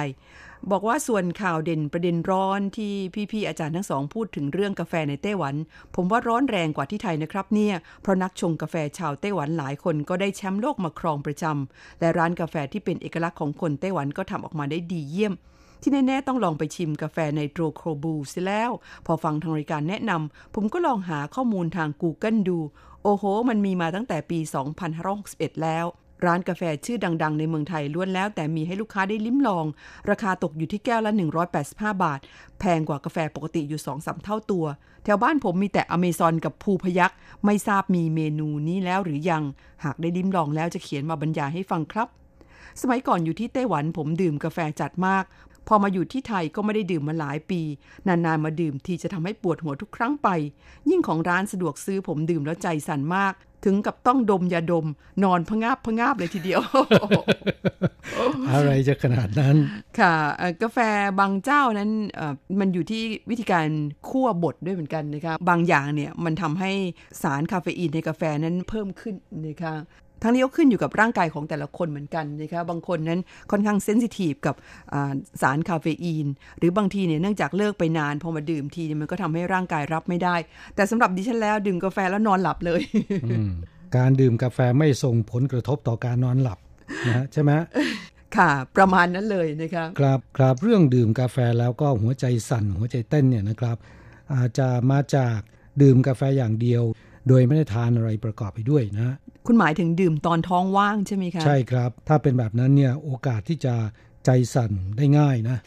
[0.72, 2.94] บอกว่าส่วนข่าวเด่นประเด็นร้อนที่
[3.32, 5.56] พี่ๆอาจารย์ทั้งสองพูดถึงเรื่องกาแฟในไต้หวัน
[5.96, 15.34] ผมว่าร้อนแรงกว่าที่ไทยนะครับเนี่ยเพราะนักชงกาแฟชาวไต้หวันหลายคนก็ได้แชมป์โลกมาครองประจำและร้านกาแฟที่เป็นเอกลักษณ์ของคนไต้หวันก็ทำออกมาได้ดีเยี่ยม
[15.82, 18.72] ที่แน่ๆต้องลองไปชิมกาแฟในโตรโครบูซิแล้ว
[19.06, 22.58] พอฟังทางรายการแนะนำผมก็ลองหาข้อมูลทาง Google ดู
[23.04, 24.40] โอ้โห มันมีมาตั้งแต่ปี
[25.02, 25.86] 2561 แล้ว
[26.26, 29.66] ร้านกาแฟชื่อดังๆ ในเมืองไทยล้วนแล้ว แต่มีให้ลูกค้าได้ลิ้มลอง
[30.10, 31.12] ราคาตกอยู่ที่แก้วละ
[31.58, 32.20] 185 บาท
[32.60, 34.66] แพงกว่ากาแฟปกติอยู่2-3เท่าตัว
[35.04, 37.12] แถวบ้านผมมีแต่อเมซอนกับภูพยัก
[37.46, 39.44] ไม่ทราบมีเมนูนี้แล้วหรือยัง
[39.84, 42.08] หากได้ลิ้มลองแล้วจะเขียนมาบรรยายให้ฟังครับ
[42.82, 45.24] สมัยก่อนอยู่ที่ไต้หวันผมดื่มกาแฟจัดมาก
[45.68, 47.62] พอมาอยู่ที่ไทยก็ไม่ได้ดื่มมาหลายปี
[48.08, 50.30] นานๆมาดื่มทีจะทำให้ปวดหัวทุกครั้งไป
[50.90, 53.34] ยิ่งของร้านสะดวกซื้อผมดื่มแล้วใจสั่นมาก
[53.66, 54.88] ถึงกับต้องดมยาดม
[55.24, 56.62] นอนพะงาบพะงาบเลยทีเดียว
[58.52, 59.56] อะไรจะขนาดนั้น
[60.00, 60.78] ค่ะเอ่อกาแฟ
[61.20, 63.68] บางเจ้านั้นเอ่อมันอยู่ที่วิธีการ
[64.10, 66.72] คั่วบดด้วยเหมือนกันนะคะบางอย่างเนี่ยมันทำให้
[67.22, 69.16] สารคาเฟอีนในกาแฟนั้นเพิ่มขึ้น
[69.48, 69.76] นะคะ
[70.22, 73.20] ทั้งนี้ก็ขึ้นอยู่กับร่างกายของแต่ละคนเหมือนกันนะคะบางคนนั้น
[73.52, 74.56] ค่อนข้าง sensitive กับ
[74.94, 76.28] อ่าสารคาเฟอีน
[76.58, 80.36] หรือบางทีเนี่ยเนื่องจากเลิกไปนานพอมาดื่มทีเนี่ยมันก็ทำให้ร่างกายรับไม่ได้
[80.76, 82.82] แต่สำหรับดิฉันแล้วดื่มกาแฟแล้วนอนหลับเลย
[83.26, 83.50] อืม
[83.98, 86.60] การดื่มกาแฟไม่ส่งผลกระทบต่อการนอนหลับ
[87.08, 87.52] นะฮะใช่ไหม
[88.38, 93.78] ค่ะ ประมาณนั้นเลยนะคะครับครับเรื่องดื่มกาแฟแล้วก็หัวใจสั่นหัวใจเต้นเนี่ยนะครับ
[94.36, 95.38] อาจจะมาจาก
[95.82, 96.84] ดื่มกาแฟอย่างเดียว
[97.28, 99.16] โดยไม่ได้ทานอะไรประกอบไปด้วยนะ
[99.48, 103.74] คุณหมายถึงดื่มตอนท้องว่างใช่ไหมคะ ใช่ครับ ถ้าเป็นแบบนั้นเนี่ยโอกาสที่จะ
[104.26, 105.58] ใจสั่นได้ง่ายนะ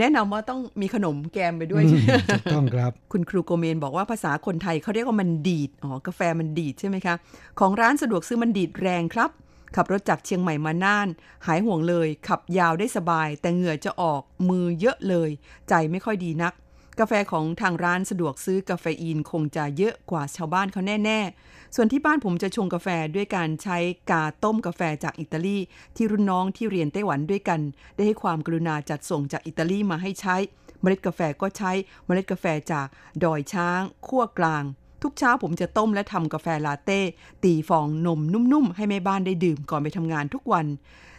[0.00, 7.14] แนะนำว่าต้องมีขนมแกมไปด้วยถูกต้องครับ คุณครูโกเมนบอกว่าภาษาคนไทยเขาเรียกว่ามันดีดอ๋อกาแฟมันดีดใช่ไหมคะ
[7.60, 9.30] ของร้านสะดวกซื้อมันดีดแรงครับ
[9.76, 11.08] ขับรถจากเชียงใหม่มาน่าน
[11.46, 15.30] หายห่วงเลย ขับยาวได้สบาย แต่เหงื่อจะออกมือเยอะเลย
[15.68, 16.52] ใจไม่ค่อยดีนัก
[17.00, 23.78] กาแฟของทางร้านสะดวกซื้อกาแฟอีนคงจะเยอะกว่าชาวบ้านเขาแน่ ๆ ส่วนที่บ้านผมจะชงกาแฟด้วยการใช้
[24.10, 25.58] กาต้มกาแฟจากอิตาลี
[25.96, 27.60] ที่รุ่นน้องที่เรียนไต้หวันด้วยกัน
[27.94, 30.36] ได้ให้ความกรุณาจัดส่งจากอิตาลีมาให้ใช้
[30.80, 31.72] เมล็ดกาแฟก็ใช้
[32.06, 32.86] เมล็ดกาแฟจาก
[33.24, 34.64] ดอยช้างขั้วกลาง
[35.02, 37.00] ทุกเช้าผมจะต้มและทำกาแฟลาเต้
[37.44, 40.66] ตีฟองนมนุ่มๆให้แม่บ้านได้ดื่มก่อนไปทำงานทุกวัน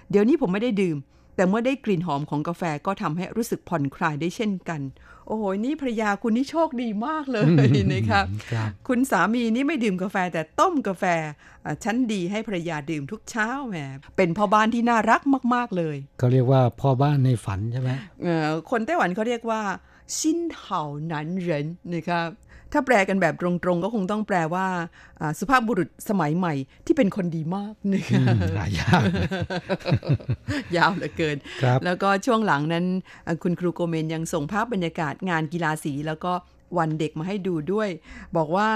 [0.09, 0.97] เดี๋ยวนี้ผมไม่ได้ดื่ม
[1.35, 4.81] แต่เมื่อได้กลิ่นหอมของกาแฟก็ทำให้รู้สึกผ่อนคลายได้เช่นกัน
[5.27, 7.45] โอ้โห นี่ภรรยาคุณนี่โชคดีมากเลย
[7.93, 11.03] นะครับครับคุณสามีนี่ไม่ดื่มกาแฟแต่ต้มกาแฟ
[11.65, 13.77] อะชั้นดีให้ภรรยาดื่มทุกเช้าแหม
[14.17, 15.21] เป็นพ่อบ้านที่น่ารัก
[15.53, 17.91] มาก ๆเลยเขาเรียกว่าพ่อบ้านในฝันใช่ไหม
[18.23, 19.61] เอ่อคนไต้หวันเขาเรียกว่า
[20.17, 22.29] ชินเห่าหนันเหรินนะครับ
[22.75, 24.65] ถ้าแปลกันแบบตรงๆ ก็คงต้องแปลว่า
[25.19, 26.53] อ่าสุภาพบุรุษสมัยใหม่
[26.85, 29.01] ที่เป็นคนดีมากนะคะอืมหลายอย่าง
[30.75, 32.85] ยาวเหลือเกินครับแล้วก็ช่วงหลังนั้น
[33.27, 36.33] อะคุณครูโกเมนยังส่งภาพบรรยากาศงานกีฬาสีแล้วก็
[36.77, 37.89] วันเด็กมาให้ดูด้วย
[38.38, 38.69] บอกว่า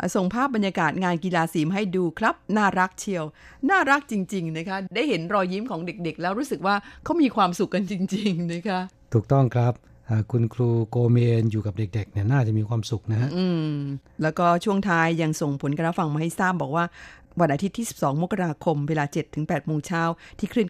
[0.00, 3.24] อะส่งภาพบรรยากาศงานกีฬาสีมาให้ดูครับ น่ารักเชียว
[3.70, 8.80] น่ารักจริง ๆ นะคะ ได้เห็นรอยยิ้มของเด็กๆ แล้วรู้สึกว่าเขามีความสุขกันจริง ๆ นะคะ
[9.14, 9.97] ถูกต้องครับอ่า
[10.30, 13.72] คุณครูโกเมนอยู่กับเด็กๆเนี่ยน่าจะมีความสุขนะฮะอืม
[14.22, 16.84] แล้วก็ช่วงท้ายยังส่งผลการรับฟังมาให้ทราบบอกว่า
[17.40, 20.02] วันอาทิตย์ที่ 12 มกราคม เวลา 7 ถึง 8 โมงเช้า
[20.38, 20.68] ที่คลื่น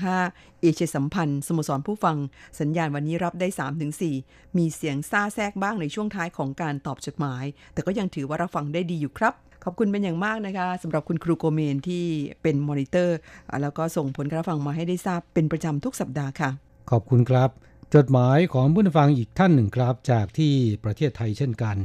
[0.00, 2.16] 9625 เอเชียสัมพันธ์ สโมสรผู้ฟัง
[2.60, 3.92] สัญญาณวันนี้รับได้ 3 ถึง
[4.24, 12.04] 4 มีเสียงซ่าแทรกบ้างในช่วงท้ายของการตอบจดหมาย แต่ก็ยังถือว่ารับฟังได้ดีอยู่ครับ ขอบคุณเป็นอย่างมากนะคะสำหรับคุณครูโกเมนที่
[12.42, 13.16] เป็นมอนิเตอร์
[13.50, 16.50] อ่าแล้วก็ส่งผลการรับฟังมาให้ได้ทราบเป็นประจำทุกสัปดาห์ค่ะ
[16.90, 17.50] ขอบคุณครับ
[17.96, 20.52] จดหมายของผู้ฟังอีกท่านหนึ่งครับ จากที่
[20.84, 21.76] ประเทศไทยเช่นกัน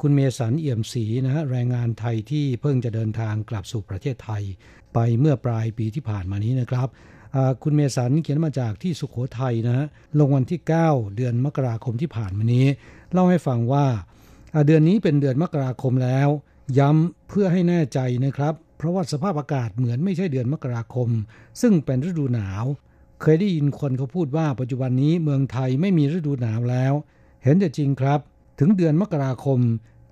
[0.00, 4.42] คุณเมสันเอี่ยมศรีนะฮะแรงงานไทยที่เพิ่งจะเดินทางกลับสู่ประเทศไทย
[4.94, 6.88] ไปเมื่อปลายปีที่ผ่านมานี้นะครับ
[7.62, 9.86] คุณเมสันเขียนมาจากที่สุขโขทัยนะฮะ
[10.18, 12.66] ลงวันที่ 9 เดือนมกราคมที่ผ่านมานี้
[13.12, 13.86] เล่าให้ฟังว่า
[14.54, 16.28] อ่าเดือนนี้เป็นเดือนมกราคมแล้ว
[16.78, 21.08] ย้ำเพื่อให้แน่ใจนะครับ เพราะว่าสภาพอากาศเหมือนไม่ใช่เดือนมกราคม
[21.60, 22.64] ซึ่งเป็นฤดูหนาว
[23.20, 26.92] เคยได้ยินคนเขาพูดว่าปัจจุบันนี้เมืองไทยไม่มีฤดูหนาวแล้ว
[27.42, 28.20] เห็นแต่จริงครับ
[28.58, 29.60] ถึงเดือนมกราคม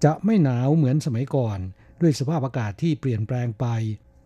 [0.04, 1.58] จะไม่หนาวเหมือนสมัยก่อน
[2.00, 3.66] ด้วยสภาพอากาศที่เปลี่ยนแปลงไป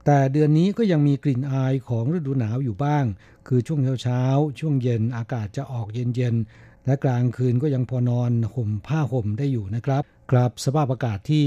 [0.06, 3.04] แต่เดือนนี้ก็ยังมีกลิ่นอายของฤดูหนาวอยู่บ้าง
[3.48, 11.46] คือช่วงเช้าๆช่วงเย็นอากาศจะออกเย็นๆและกลางคืนก็ยังพอนอนห่มผ้าห่มได้อยู่นะครับครับสภาพอากาศที่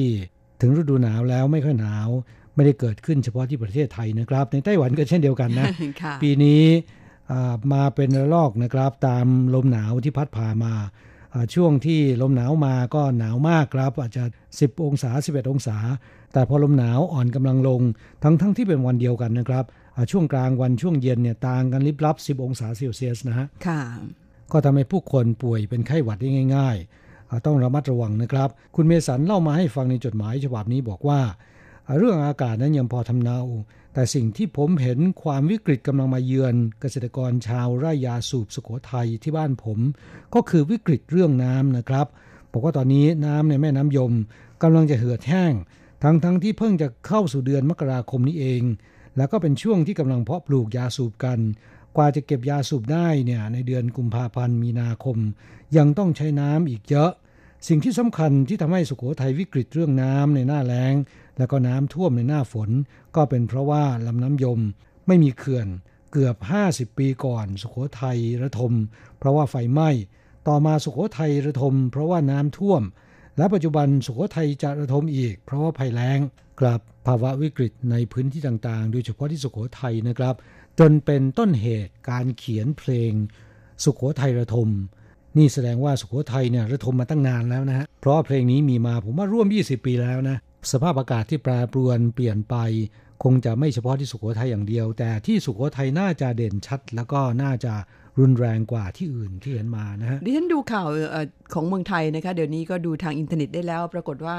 [0.62, 2.10] ถึงฤดูหนาวแล้วไม่ค่อยหนาว
[2.56, 5.67] ไม่ได้เกิดขึ้นเฉพาะที่ประเทศไทยนะครับ ในไต้หวันก็เช่นเดียวกันนะ
[6.02, 7.01] ค่ะปีนี้อ่า
[7.74, 10.74] มาเป็นระลอกนะครับ ตามลมหนาวที่พัดผ่ามา
[11.34, 14.24] อ่าช่วงที่ลมหนาวมาก็หนาวมากครับ อาจจะ
[14.56, 15.78] 10 องศา 11 องศา
[16.34, 17.82] แต่พอลมหนาวอ่อนกำลังลง
[18.24, 23.82] ทั้งทั้งที่เป็นวันเดียวกันนะครับอ่าช่วงกลางวันช่วงเย็นเนี่ยต่างกันลิบลับ 10 องศาเซลเซียสนะฮะค่ะ
[24.52, 31.20] ก็ทำให้ผู้คนป่วยเป็นไข้หวัดได้ง่ายๆอ่าต้องระมัดระวังนะครับ คุณเมสันเล่ามาให้ฟังในจดหมายฉบับนี้บอกว่า
[31.88, 33.40] อ่าเรื่องอากาศนั้นยังพอทำเนา
[33.93, 39.80] แต่สิ่งที่ผมเห็นความวิกฤตกำลังมาเยือนเกษตรกรชาวไร่ยาสูบสุโขทัยที่บ้านผม
[40.34, 42.08] ก็คือวิกฤตเรื่องน้ำนะครับ
[42.51, 44.13] บอกว่าตอนนี้น้ำในแม่น้ำยม
[44.63, 45.54] กำลังจะเหือดแห้ง
[46.04, 48.63] ทั้งทั้งที่เพิ่งจะเข้าสู่เดือนมกราคมนี้เอง
[49.17, 51.39] แล้วก็เป็นช่วงที่กำลังเพาะปลูกยาสูบกัน
[51.97, 55.17] กว่าจะเก็บยาสูบได้เนี่ยในเดือนกุมภาพันธ์มีนาคม
[55.77, 57.12] ยังต้องใช้น้ำอีกเยอะ
[57.67, 60.93] สิ่งที่สำคัญที่ทำให้สุโขทัยวิกฤตเรื่องน้ำในหน้าแล้ง
[61.41, 62.69] แล้วก็น้ำท่วมในหน้าฝน
[63.15, 64.60] ก็เป็นเพราะว่าลำน้ำยม
[65.08, 65.67] ไม่มีเขื่อน
[66.12, 66.36] เกือบ
[66.67, 68.73] 50 ปีก่อน สุโขทัยระทม
[69.17, 69.89] เพราะว่าไฟไหม้
[70.47, 72.82] ต่อมาสุโขทัยระทม เพราะว่าน้ำท่วม
[73.38, 76.19] และปัจจุบันสุโขทัยจะระทมอีก เพราะว่าภัยแล้ง
[76.60, 80.36] กลับภาวะวิกฤตในพื้นที่ต่างๆ โดยเฉพาะที่สุโขทัยนะครับ
[80.80, 83.12] จนเป็นต้นเหตุการเขียนเพลง
[83.84, 84.69] สุโขทัยระทม
[85.38, 90.38] นี่แสดงว่าสุโขทัยเนี่ยระทมมาตั้งนานแล้วนะฮะเพราะเพลงนี้มีมาผมว่าร่วม 20 ปีแล้วนะ
[90.71, 92.56] สภาพอากาศที่แปรปรวนเปลี่ยนไป
[93.24, 97.74] คงจะไม่เฉพาะที่สุโขทัยอย่างเดียว แต่ที่สุโขทัยน่าจะเด่นชัด แล้วก็น่าจะ
[98.19, 100.88] รุนแรงกว่าที่อื่นที่เห็นมานะฮะดิฉันดูข่าว
[101.54, 104.38] ของเมืองไทยนะคะเดี๋ยวนี้ก็ดูทางอินเทอร์เน็ตได้แล้ว ปรากฏว่า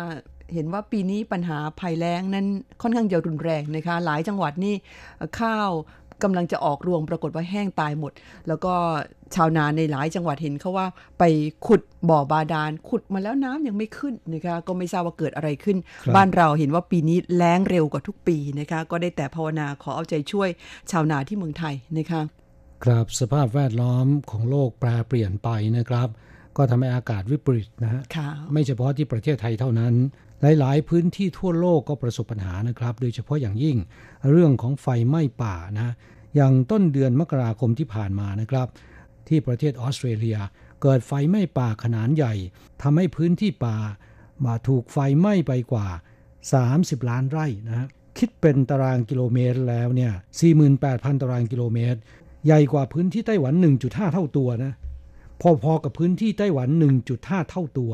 [0.55, 2.47] เห็นว่าปีนี้ปัญหาภัยแล้งนั้น
[2.83, 4.75] ค่อนข้างจะรุนแรงนะคะ หลายจังหวัดนี่
[5.41, 5.71] ข้าว
[6.23, 8.13] กำลังจะออกรวงปรากฏว่าแห้งตายหมด
[8.49, 8.75] แล้วก็
[9.35, 10.87] ชาวนาในหลายจังหวัดเห็นเขาว่า
[11.19, 11.25] ไป
[11.67, 20.49] ขุดบ่อบาดาลขุดมาแล้วน้ำยังไม่ขึ้นนะคะก็ไม่ทราบว่าเกิดอะไรขึ้นครับบ้านเราเห็นว่าปีนี้แล้งเร็วกว่าทุกปีนะคะก็ได้แต่ภาวนาขอเอาใจช่วย
[20.91, 22.23] ชาวนาที่เมืองไทยนะคะ
[22.85, 26.09] ครับสภาพแวดล้อมของโลกแปรเปลี่ยนไปนะครับ
[26.57, 29.95] ก็ทำให้อากาศวิปริตนะฮะค่ะไม่เฉพาะที่ประเทศไทยเท่านั้น
[30.43, 33.77] หลาย ๆ พื้นที่ทั่วโลกก็ประสบปัญหานะครับ โดยเฉพาะอย่างยิ่ง
[34.31, 35.95] เรื่องของไฟไหม้ป่านะ
[36.37, 38.69] อย่างต้นเดือนมกราคมที่ผ่านมานะครับ
[39.29, 40.39] ที่ประเทศออสเตรเลีย
[40.83, 42.35] เกิดไฟไหม้ป่าขนาดใหญ่
[42.83, 43.77] ทำให้พื้นที่ป่า
[44.47, 45.89] มาถูกไฟไหม้ไปกว่า
[46.49, 50.13] 30 ล้านไร่นะฮะคิดเป็นตารางกิโลเมตรแล้วเนี่ย
[50.69, 51.99] 48,000 ตารางกิโลเมตร
[52.47, 54.73] ใหญ่กว่าพื้นที่ไต้หวัน 1.5 เท่าตัวนะ
[55.63, 56.69] พอๆกับพื้นที่ไต้หวัน
[57.11, 57.93] 1.5 เท่าตัว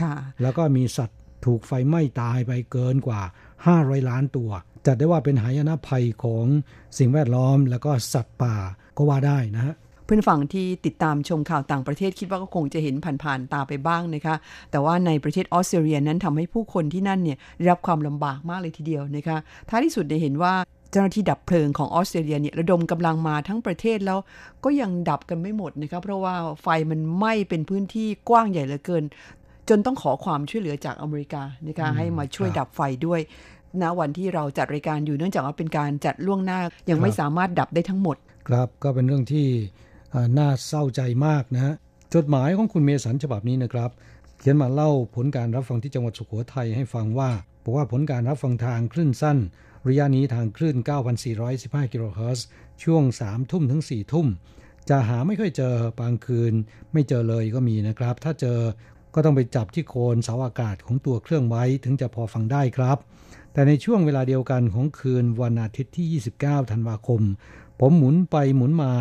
[0.00, 3.20] ค่ะ แล้วก็มีสัตว์ ถูกไฟไหม้ตายไปเกินกว่า
[3.64, 4.50] 500 ล้านตัว
[4.86, 6.46] จัดได้ว่าเป็นหายนะภัยของ
[6.98, 8.54] สิ่งแวดล้อมแล้วก็สัตว์ป่า
[8.96, 9.74] ก็ว่าได้นะฮะ
[10.04, 14.34] เพื่อนฝั่งที่ติดตามชมข่าวต่างประเทศคิดว่าก็คงจะเห็นผ่านๆตาไปบ้างนะคะ
[14.70, 19.36] แต่ว่าในประเทศออสเตรเลียนั้นทำให้ผู้คนที่นั่นเนี่ยรับความลำบากมากเลยทีเดียวนะคะ
[19.68, 20.54] ท้ายที่สุดเนี่ยเห็นว่า
[20.90, 24.18] เจ้าหน้าที่ดับเพลิงของออสเตรเลียเนี่ยระดมกำลังมาทั้งประเทศแล้ว
[24.64, 29.04] ก็ยังดับกันไม่หมดนะคะเพราะว่าไฟมันไหม้เป็นพื้นที่กว้างใหญ่เหลือเกิน
[29.70, 33.20] จนต้องขอความช่วยเหลือจากอเมริกานะคะให้มาช่วยครับดับไฟด้วย
[33.82, 36.58] ณวันที่เราจัดรายการอยู่เนื่องจากว่าเป็นการจัดล่วงหน้า
[36.90, 38.16] ยังไม่สามารถดับได้ทั้งหมด
[38.48, 39.46] ครับก็เป็นเรื่องที่
[40.10, 41.74] เอ่อน่าเศร้าใจมากนะฮะ
[42.14, 43.90] จดหมายของคุณเมสันฉบับนี้นะครับ
[44.38, 47.30] เขียนมาเล่าผลการรับฟังที่จังหวัดสุโขทัยให้ฟังว่า
[47.64, 49.38] บอกว่าผลการรับฟังทางคลื่นสั้น
[49.88, 50.76] ระยะนี้ทางคลื่น
[51.34, 52.46] 9,415 กิโลเฮิรตซ์
[52.82, 54.26] ช่วง 3 ทุ่มถึง 4 ทุ่ม
[54.88, 56.52] จะหาไม่ค่อยเจอบางคืน
[56.92, 58.58] ไม่เจอเลยก็มีนะครับ ถ้าเจอ
[59.14, 62.98] ก็ต้องไปจับที่โคนเสาอากาศของตัวเครื่องไว้ถึงจะพอฟังได้ครับ
[63.52, 67.22] แต่ในช่วงเวลาเดียวกันของคืนวันอาทิตย์ที่ 29 ธันวาคม
[67.80, 68.92] ผมหมุนไปหมุนมา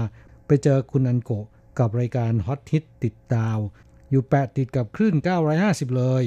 [0.47, 1.45] ไปเจอคุณอันโกะ
[1.79, 3.59] กับรายการฮอตฮิตติดดาว
[4.09, 5.15] อยู่แปะติดกับคลื่น
[5.55, 6.23] 950 เลย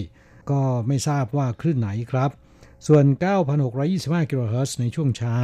[0.51, 2.31] ก็ไม่ทราบว่าคลื่นไหนครับ
[2.87, 3.05] ส่วน
[3.69, 5.39] 9,625 กิโลเฮิรตซ์ในช่วงเช้า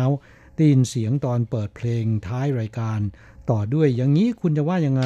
[0.54, 3.00] ได้ยินเสียงตอนเปิดเพลงท้ายรายการ
[3.50, 5.04] ต่อด้วยอย่างนี้คุณจะว่ายังไง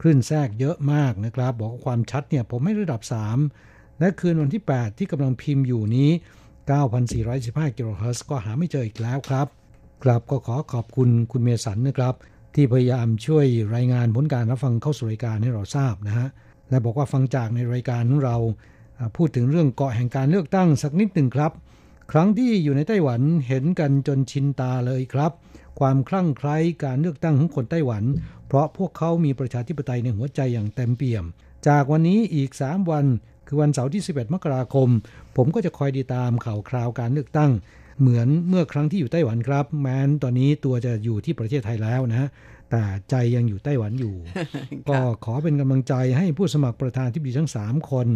[0.00, 3.00] คลื่นแทรกเยอะมากนะครับ บอกความชัดเนี่ยผมให้ระดับ
[3.50, 6.10] 3 และคืนวันที่ 8 ที่กำลังพิมพ์อยู่นี้
[6.92, 9.46] 9,415กิโลเฮิรตซ์ก็หาไม่เจออีกแล้วครับ
[10.04, 12.14] ครับก็ขอขอบคุณคุณเมสันนะครับ
[12.54, 16.28] ที่พยายามช่วยรายงานผลการรับฟังเข้าสู่รายการให้เราทราบนะฮะ
[16.70, 18.36] และบอกว่าฟังจากในรายการของเรา
[19.16, 21.52] พูดถึงเรื่องเกาะแห่งการเลือกตั้งสักนิดหนึ่งครับ
[22.12, 25.32] ครั้งที่อยู่ในไต้หวันเห็นกันจนชินตาเลยครับ
[25.80, 28.04] ความคลั่งไคล้การเลือกตั้งของคนไต้หวัน
[28.46, 31.24] เพราะพวกเขามีประชาธิปไตยในหัวใจอย่างเต็มเปี่ยม
[31.68, 33.06] จากวันนี้อีก 3 วัน
[33.46, 34.88] คือวันเสาร์ที่ 11 มกราคม
[35.36, 37.50] ผมก็จะคอยติดตามข่าวคราวการเลือกตั้ง
[38.00, 42.28] เหมือนเมื่อครั้งที่อยู่ไต้หวันครับ แม้นตอนนี้ตัวจะอยู่ที่ประเทศไทยแล้วนะ
[42.70, 44.14] แต่ใจยังอยู่ไต้หวันอยู่
[44.88, 48.08] ก็ขอเป็นกำลังใจให้ผู้สมัครประธานที่ปดีทั้ง 3 คน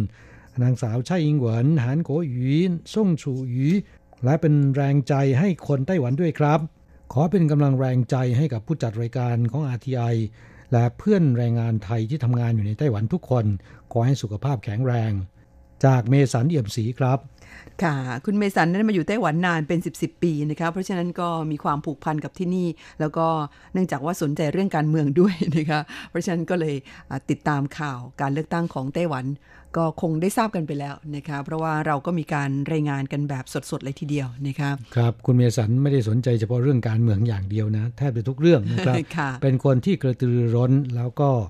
[0.63, 2.55] นางสาวไช่อิงเหวินหานโกหยี
[2.93, 3.69] ซ่งชูหยี
[4.23, 6.59] และเป็นแรงใจให้คนไต้หวันด้วยครับ
[7.13, 10.15] ขอเป็นกำลังแรงใจให้กับผู้จัดรายการของ RTI
[10.71, 13.45] และเพื่อนแรงงานไทยที่ทำงานอยู่ในไต้หวันทุกคน
[13.91, 15.11] ขอให้สุขภาพแข็งแรง
[15.85, 17.19] จากเมสันเอี่ยมศรีครับ
[17.83, 22.67] ค่ะ คุณเมสันนั้นมาอยู่ไต้หวันนานเป็น 10บสปีนะคะเพราะฉะนั้นก็มีความผูกพันกับที่นี่
[22.99, 23.27] แล้วก็
[23.73, 26.75] เนื่องจากว่าสนใจเรื่องการเมืองด้วยนะคะเพราะฉะนั้นก็เลย
[27.09, 29.25] อ่าติดตามข่าวการเลือกตั้งของไต้หวัน
[29.77, 41.47] ก็คงได้ทราบกันไปแล้วนะคะเพราะว่าเราก็มีการรายงานกันแบบสดๆเลยทีเดียวนะคะครับคุณเมสันไม่ได้สนใจเฉพาะเรื่องการเมืองอย่างเดียวนะแทบจะทุกเรื่องนะครับค่ะเป็นคนที่กระตือรือร้นแล้วก็เอ่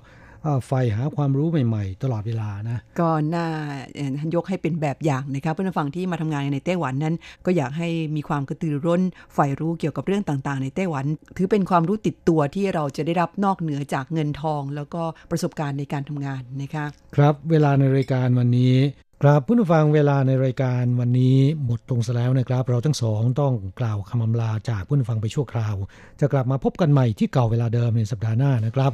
[0.66, 3.46] ใฝ่หาความรู้ใหม่ๆ ตลอดเวลานะก็น่า
[3.94, 7.14] เอ่อยกให้เป็นแบบอย่างนะคะเพื่อนผู้ฟังที่มาทำงานในไต้หวันนั้น
[7.46, 9.02] ก็อยากให้มีความกระตือรือร้น
[9.34, 11.04] ใฝ่รู้เกี่ยวกับเรื่องต่างๆ ในไต้หวัน
[11.36, 18.74] ถือเป็นความรู้ติดตัวที่เราจะได้รับนอกเหนือจากเงินทอง แล้วก็ประสบการณ์ในการทำงานนะคะครับเวลาในรายการวันนี้
[19.22, 25.76] ครับผู้ฟังเวลาในรายการวันนี้หมดลงซะแล้วนะครับ เราทั้งสองต้องกล่าวคำอำลาจากผู้ฟังไปชั่วคราว
[26.20, 28.92] จะกลับมาพบกันใหม่ที่เก่าเวลาเดิมในสัปดาห์หน้านะครับ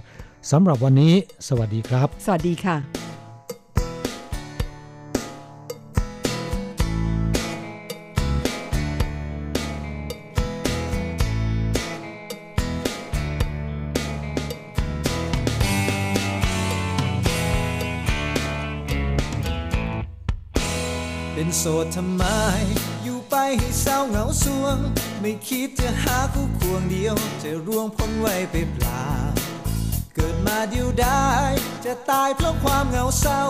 [0.51, 1.15] สำหรับวันนี้
[1.49, 2.77] สวัสดีครับ สวัสดีค่ะ
[21.35, 22.25] เป็นโสดทำไม
[23.05, 24.77] อยู่ไปให้เศร้าเหงาสวง
[25.21, 29.03] ไม่คิดจะหาคู่ควงเดียว จะร่วงพ้นไว้ไปเปล่า
[29.35, 29.52] เกิด
[30.53, 31.31] มาเดียวได้
[31.85, 33.43] จะตายเพราะความเหงาเศร้า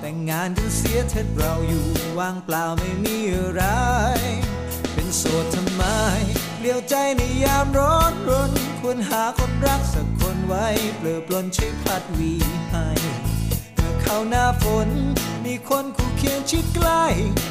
[0.00, 1.86] แต่งงานกันเสียเถิดเราอยู่
[2.18, 3.64] ว่างเปล่าไม่มีอะไร
[4.92, 5.84] เป็นโสดทำไม
[6.60, 12.32] เลี้ยวใจในยามร้อนรน ควรหาคนรักสักคนไว้เปลือปลนช่วยพัดวี
[12.70, 12.88] ให้
[13.74, 14.88] เมื่อเข้าหน้าฝน
[15.44, 17.04] มีคนคู่เคียงชิดใกล้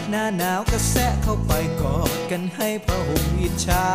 [0.09, 3.87] หน้าหนาวก็แซะเข้าไปกอดกันให้พระห่มอิจฉา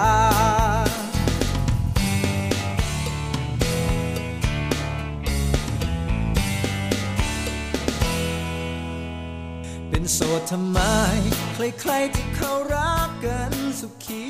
[10.12, 10.78] โสดทำไม
[11.54, 14.24] ใครๆที่เขารักกันสุขี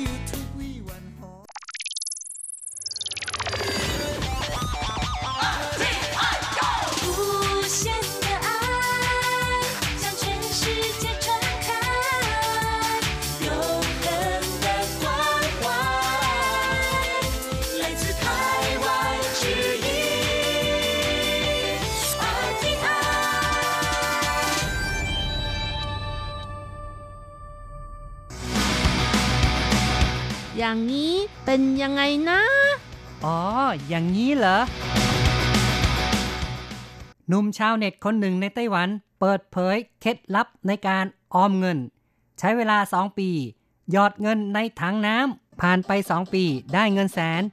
[30.67, 31.13] อย่างนี้
[31.45, 32.41] เป็นยังไงนะ
[33.25, 33.39] อ๋อ
[33.87, 34.57] อย่างนี้เหรอ
[37.27, 41.77] หนุ่มชาวเน็ตคนหนึ่งในไต้หวัน เปิดเผยเคล็ดลับในการออมเงิน
[42.39, 43.29] ใช้เวลา 2 ปี
[43.91, 47.43] หยอดเงินในถังน้ำผ่านไป 2 ปีได้เงินแสน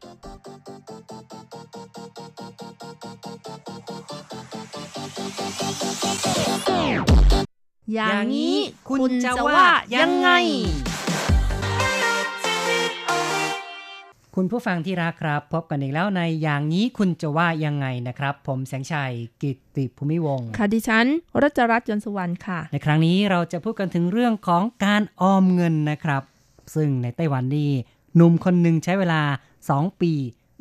[7.95, 8.57] อย่างนี้
[8.89, 10.31] คุณจะว่ายังไง
[14.37, 21.07] คุณผู้ฟังที่รักครับ พบกันอีกแล้วในอย่างนี้คุณจะว่ายังไงนะครับ ผมแสงชัยกิตติภูมิวงศ์ค่ะดิฉัน
[21.43, 26.23] รัชรัตน์ยนต์สุวรรณค่ะ ในครั้งนี้เราจะพูดกันถึงเรื่องของการออมเงินนะครับ
[26.75, 27.71] ซึ่งในไต้หวันนี่
[28.17, 29.23] หนุ่มคนหนึ่งใช้เวลา
[29.63, 30.13] 2 ปี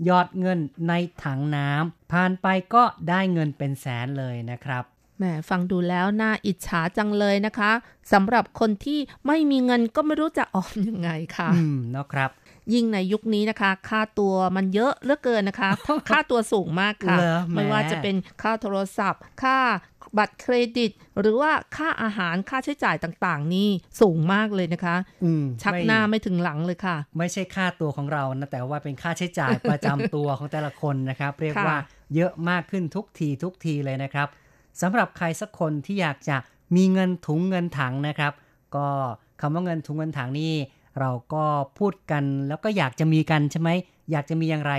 [0.05, 4.83] หยอดเงินในถังน้ำผ่านไปก็ได้เงินเป็นแสนเลยนะครับ
[5.17, 7.71] แหมฟังดูแล้วน่าอิจฉาจังเลยนะคะ
[8.11, 12.29] สำหรับคนที่ไม่มีเงินก็ไม่รู้จะออมยังไงค่ะ อืมเนาะครับ
[12.73, 15.69] ยิ่งในยุคนี้นะคะ ค่าตัวมันเยอะเหลือเกินนะคะ
[16.09, 19.57] ค่าตัวสูงมากค่ะเหรอแหมไม่ว่าจะเป็นค่าโทรศัพท์ ค่า
[20.17, 23.69] บัตรเครดิต หรือว่าค่าอาหารค่าใช้จ่ายต่างๆ นี่
[24.01, 31.77] สูงมากเลยนะคะอืมชักไม่หน้าไม่ถึงหลังเลยค่ะ ไม่ใช่ค่าตัวของเรานะแต่ว่าเป็นค่าใช้จ่ายประจำตัวของแต่ละคนนะครับ เรียกค่ะว่า
[32.15, 34.27] เยอะมากขึ้นทุกทีทุกทีเลยนะครับ
[34.81, 36.37] สำหรับใครสักคนที่อยากจะ
[36.75, 38.33] มีเงินถุงเงินถังนะครับ
[38.75, 38.87] ก็
[39.41, 40.53] คำว่าเงินถุงเงินถังนี่
[40.99, 41.45] เราก็
[41.79, 43.69] พูดกันแล้วก็อยากจะมีกันใช่ไหม
[44.11, 44.73] อยากจะมีอย่างไร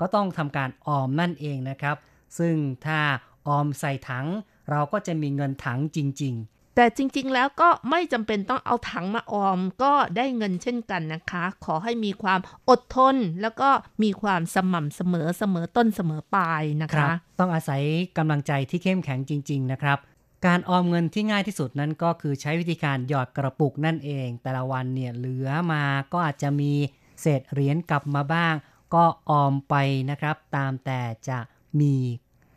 [0.00, 1.96] ก็ต้องทำการออมนั่นเองนะครับ
[2.38, 2.54] ซึ่ง
[2.86, 2.98] ถ้า
[3.46, 4.26] ออมใส่ถัง
[4.70, 13.68] เราก็จะมีเงินถังจริง ๆแต่จริงๆ แล้วก็ไม่จำเป็นต้องเอาถังมาออมก็ได้เงินเช่นกันนะคะ ขอให้มีความอดทน แล้วก็
[14.02, 17.82] มีความสม่ำเสมอเสมอต้นเสมอปลายนะครัคะบต้องอาศัย
[18.18, 19.98] กำลังใจที่เข้มแข็งจริง ๆ นะครับ
[20.46, 26.72] การออมเงินที่ง่ายที่สุดนั้นก็คือใช้วิธีการหยอดกระปุกนั่นเอง แต่ละวันเนี่ยเหลือมาก็อาจจะมี
[27.20, 28.54] เศษเหรียญกลับมาบ้าง
[28.94, 29.74] ก็ออมไป
[30.10, 31.38] นะครับ ตามแต่จะ
[31.80, 31.94] มี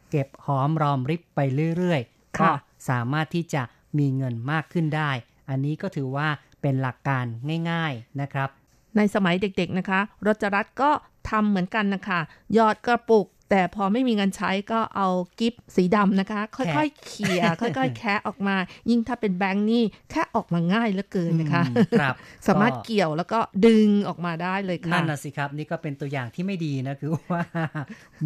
[0.09, 1.39] เก็บหอมรอมริบไป
[1.77, 2.53] เรื่อยๆก็ค่ะ
[2.89, 3.63] สามารถที่จะ
[3.97, 5.11] มีเงินมากขึ้นได้
[5.49, 6.27] อันนี้ก็ถือว่า
[6.61, 7.25] เป็นหลักการ
[7.71, 8.49] ง่าย ๆนะครับ
[8.97, 10.91] ในสมัยเด็กๆนะคะรจรัตน์ก็
[11.29, 12.19] ทำเหมือนกันนะคะ
[12.53, 15.07] หยอดกระปุก แต่พอไม่มีเงินใช้ก็เอา
[15.39, 18.55] กิฟสีดำนะคะ ค่อยๆเขี่ยค่อยๆ แคะออกมา
[18.89, 22.15] ยิ่งถ้าเป็นแบงค์นี่แค่ออกมาง่ายเหลือเกินนะคะอืมครับ
[22.47, 27.43] สามารถก็เกี่ยวแล้วก็ดึงออกมาได้เลยค่ะนั่นน่ะสิครับ นี่ก็เป็นตัวอย่างที่ไม่ดีนะคือว่า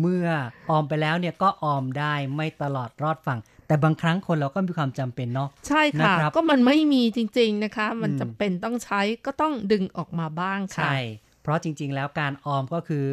[0.02, 0.26] เมื่อ
[0.70, 10.98] ออมไปแล้วเนี่ยก็ออมได้ไม่ตลอดรอดฝั่งแต่บางครั้งคนเราก็มีความจำเป็นเนาะใช่ค่ะนะครับก็มันไม่มีจริง ๆนะคะ มันอืมจำเป็นต้องใช้ก็ต้องดึงออกมาบ้างค่ะใช่
[11.42, 13.08] เพราะจริง ๆ แล้วการออมก็คือ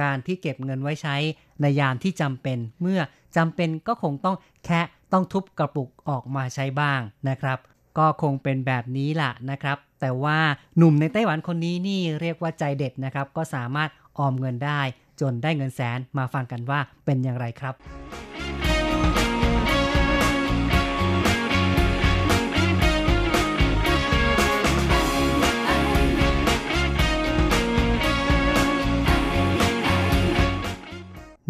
[0.00, 1.16] การที่เก็บเงินไว้ใช้
[1.60, 3.00] ในยามที่จำเป็น เมื่อ
[3.36, 7.58] จำเป็นก็คงต้องแคะต้องทุบกระปุกออกมาใช้บ้างนะครับ
[7.98, 10.38] ก็คงเป็นแบบนี้ล่ะนะครับ แต่ว่า
[10.76, 14.80] หนุ่มในไต้หวันคนนี้นี่เรียกว่าใจเด็ดนะครับ ก็สามารถออมเงินได้
[15.20, 17.74] จนได้เงินแสนมาฟังกันว่าเป็นอย่างไรครับ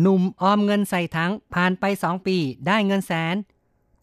[0.00, 3.36] หนุ่มออมเงินใส่ถังผ่านไป2ปีได้เงินแสน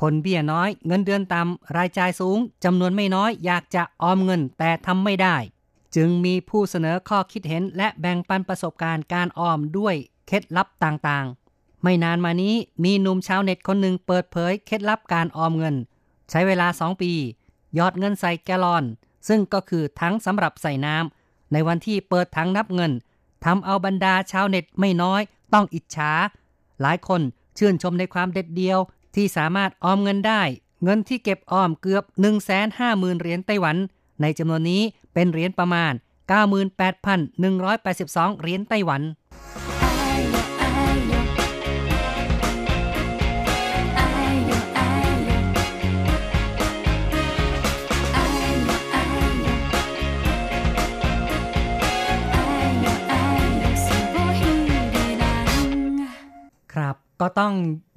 [0.01, 5.35] คนเบี้ยน้อย เงินเดือนต่ำรายจ่ายสูงจำนวนไม่น้อยอยากจะออมเงินแต่ทำไม่ได้
[5.95, 9.95] จึงมีผู้เสนอข้อคิดเห็นและแบ่งปันประสบการณ์การออมด้วย
[10.27, 15.75] เคล็ดลับต่างๆ ไม่นานมานี้มีหนุ่มชาวเน็ตคนหนึ่งเปิดเผยเคล็ดลับการออมเงิน
[16.29, 17.11] ใช้เวลา 2 ปี
[17.77, 18.83] ยอดเงินใส่แกลลอน
[19.27, 22.91] ซึ่งก็คือทั้งสำหรับใส่น้ำในวันที่เปิดถังนับเงิน
[23.45, 25.21] ทำเอาบรรดาชาวเน็ตไม่น้อย
[25.53, 26.11] ต้องอิจฉา
[26.81, 27.21] หลายคน
[27.57, 28.79] ชื่นชมในความเด็ดเดียว
[29.15, 30.41] ที่สามารถออมเงินได้
[30.83, 32.03] เงินที่เก็บออมเกือบ
[32.61, 33.77] 150,000 เหรียญไต้หวัน
[34.21, 34.81] ในจำนวนนี้
[35.13, 35.93] เป็นเหรียญประมาณ
[36.95, 39.01] 98,182 เหรียญไต้หวัน
[56.75, 57.53] ครับกก็ต้อง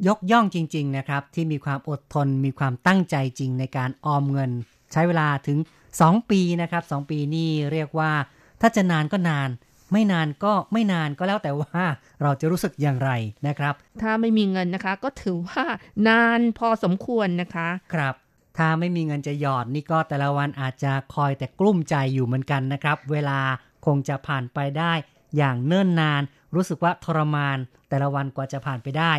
[0.09, 4.51] ยกย่องจริง ๆ นะครับ ที่มีความอดทนมีความตั้งใจจริงในการออมเงิน
[4.93, 5.59] ใช้เวลาถึง
[5.95, 8.13] 2 ปีนะครับ 2 ปีนี่เรียกว่า
[8.61, 9.49] ถ้าจะนานก็นาน
[9.93, 11.85] ไม่นานก็ไม่นานก็แล้วแต่ว่า
[12.23, 13.11] เราจะรู้สึกอย่างไร
[13.47, 15.65] นะครับ ถ้าไม่มีเงินนะคะ ก็ถือว่า
[16.09, 18.15] นานพอสมควรนะคะ ครับ
[18.59, 23.41] ถ้าไม่มีเงินจะหยอดนี่ก็แต่ละวันอาจจะคอยแต่กลุ้มใจอยู่เหมือนกันนะครับ เวลา
[23.87, 24.93] คงจะผ่านไปได้
[25.37, 26.23] อย่างเนิ่นนาน
[26.55, 29.13] รู้สึกว่าทรมานแต่ละวันกว่าจะผ่านไปได้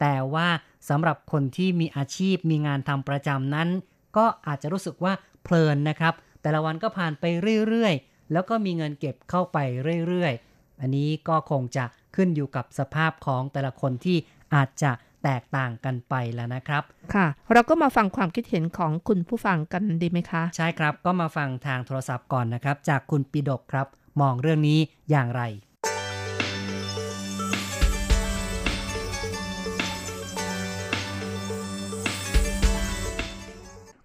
[0.00, 0.48] แต่ว่า
[0.88, 3.68] สำหรับคนที่มีอาชีพมีงานทำประจำนั้น
[4.16, 5.12] ก็อาจจะรู้สึกว่า
[5.42, 7.24] เพลินนะครับ แต่ละวันก็ผ่านไป
[7.68, 9.58] เรื่อยๆ แล้วก็มีเงินเก็บเข้าไป
[10.06, 11.84] เรื่อยๆ อันนี้ก็คงจะ
[12.16, 14.16] ขึ้นอยู่กับสภาพของแต่ละคนที่
[14.54, 14.92] อาจจะ
[15.24, 16.82] แตกต่างกันไปแล้วนะครับ
[17.14, 23.86] ค่ะ เราก็มาฟังความคิดเห็นของคุณผู้ฟังกันดีไหมคะ ใช่ครับก็มาฟังทางโทรศัพท์ก่อนนะครับ จากคุณปิดกครับ
[24.20, 24.78] มองเรื่องนี้
[25.10, 25.42] อย่างไร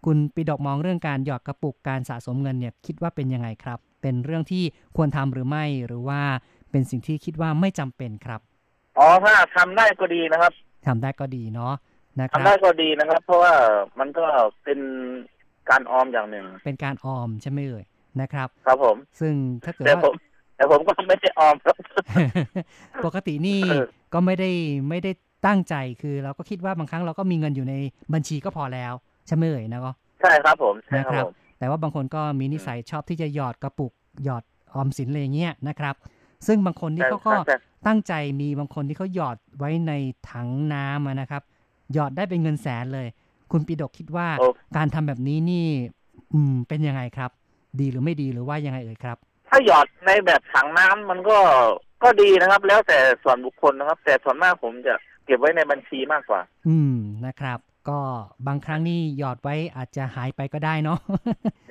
[0.05, 4.63] คุณปิดกมองเรื่องการหยอดกระปุกการสะสมเงินเนี่ยคิดว่าเป็นยังไงครับ เป็นเรื่องที่
[4.97, 6.21] ควรทำหรือไม่หรือว่า
[6.71, 8.41] เป็นสิ่งที่คิดว่าไม่จำเป็นครับ
[8.97, 10.53] อ๋อถ้าทำได้ก็ดีนะครับ
[10.87, 11.73] ทำได้ก็ดีเนาะ
[12.19, 13.53] นะคทำรับได้ก็ดีนะครับ เพราะว่า
[13.99, 14.25] มันก็
[14.63, 14.79] เป็น
[15.69, 17.85] การออมอย่างหนึ่ง เป็นการออมใช่ไหมเอ่ย
[18.21, 19.33] นะครับ ครับผม ซึ่ง
[19.65, 20.13] ถ้าเกิดแต่ว่าผม
[20.55, 21.75] แต่ผมก็ไม่ได้ออมครับ
[23.05, 24.51] ปกตินี่เออก็ไม่ได้
[24.89, 25.11] ไม่ได้
[25.45, 27.75] ตั้งใจคือเราก็คิดว่าบางครั้งเราก็มีเงินอยู่ใน
[28.13, 28.93] บัญชีก็พอแล้ว
[29.29, 34.43] ใช่ไหมเอ่ยนะก็ใช่ครับผมใช่นะครับผมแต่ว่าบางคนก็มีนิสัยชอบที่จะหยอดกระปุกหยอด
[34.75, 35.95] ออมสินอะไรอย่างเงี้ยนะครับ
[36.47, 37.57] ซึ่งบางคนที่ใช่เขาก็ใช่
[37.87, 39.93] ตั้งใจมีบางคนที่เขาหยอดไว้ใน
[40.31, 41.41] ถังน้ำอะนะครับ
[41.93, 43.07] หยอดได้เป็นเงินแสนเลย
[43.51, 45.65] คุณปีดกคิดว่าโอ้การทำแบบนี้นี่
[46.33, 47.31] อืม เป็นยังไงครับ
[47.79, 49.17] ดีหรือไม่ดีหรือว่ายังไงเอ่ยครับ
[49.49, 51.37] ถ้าหยอดในแบบถังน้ำมันก็
[52.03, 54.93] ก็ดีนะครับ แล้วแต่ส่วนบุคคลนะครับ แต่ส่วนมากผมจะ
[55.25, 57.59] เก็บไว้ในบัญชีมากกว่า อืมนะครับ
[57.89, 57.99] ก็
[58.47, 60.99] บางครั้งนี่หยอดไว้อาจจะหายไปก็ได้เนาะ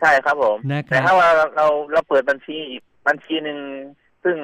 [0.00, 3.58] ใช่ครับผมนะครับแต่ถ้าว่าเราเราเปิดบัญชีอีกบัญชีหนึ่ง
[4.24, 4.36] ซึ่ง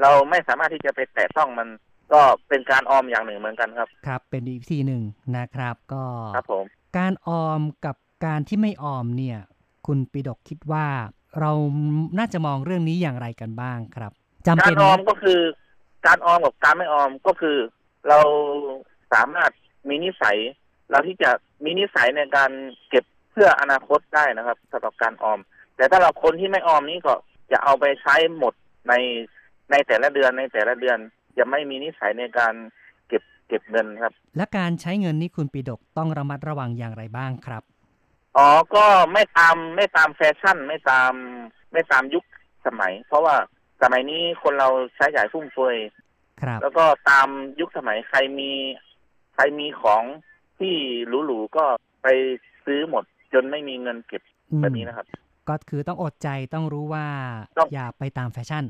[0.00, 1.68] เราไม่สามารถที่จะไปแตะต้องมัน
[2.12, 5.02] ก็เป็นการออมอย่างหนึ่งเหมือนกันครับ ครับ เป็นอีกวิธีหนึ่ง
[5.36, 6.04] นะครับ ก็
[6.36, 6.64] ครับผม
[6.98, 7.96] การออมกับ
[8.26, 9.38] การที่ไม่ออมเนี่ย
[9.86, 10.86] คุณปิดกคิดว่า
[11.40, 11.52] เรา
[12.18, 14.12] น่าจะมองเรื่องนี้อย่างไรกันบ้างครับ
[14.46, 15.40] จำกาเป็รนออมไหมก็คือ
[16.06, 17.56] การออมกับการไม่ออมก็คือ
[18.08, 18.18] เรา
[19.12, 19.50] สามารถ
[19.88, 20.38] มีนิสัย
[20.92, 21.30] เราที่จะ
[21.64, 22.50] มีนิสัยในการ
[22.88, 25.40] เก็บเพื่ออนาคตได้นะครับสำหรับการออม
[25.76, 27.14] แต่ถ้าเราคนที่ไม่ออมนี้ก็
[27.52, 28.54] จะเอาไปใช้หมด
[28.88, 28.94] ใน
[29.70, 30.98] ในแต่ละเดือนในแต่ละเดือน
[31.38, 32.54] จะไม่มีนิสัยในการ
[33.08, 37.62] เก็บเก็บเงินครับ และการใช้เงินนี่คุณปิดกต้องระมัดระวังอย่างไรบ้างครับ
[38.36, 41.12] อ๋อก็ไม่ตามไม่ตามแฟชั่น ไม่ตาม
[41.72, 42.24] ไม่ตามยุค
[42.66, 43.36] สมัย เพราะว่า
[43.82, 45.76] สมัยนี้คนเราใช้จ่ายฟุ่มเฟือย
[46.42, 47.28] ครับ แล้วก็ตาม
[47.60, 48.50] ยุคสมัยใครมี
[49.34, 50.02] ใครมีของ
[50.62, 50.76] ที่
[51.26, 51.64] หรูๆก็
[52.02, 52.06] ไป
[52.64, 55.06] ซื้อหมด จนไม่มีเงินเก็บอืมแบบนี้นะครับ
[55.48, 57.06] ก็คือต้องอดใจต้องรู้ว่า
[57.58, 58.64] ต้องอย่าไปตามแฟชั่น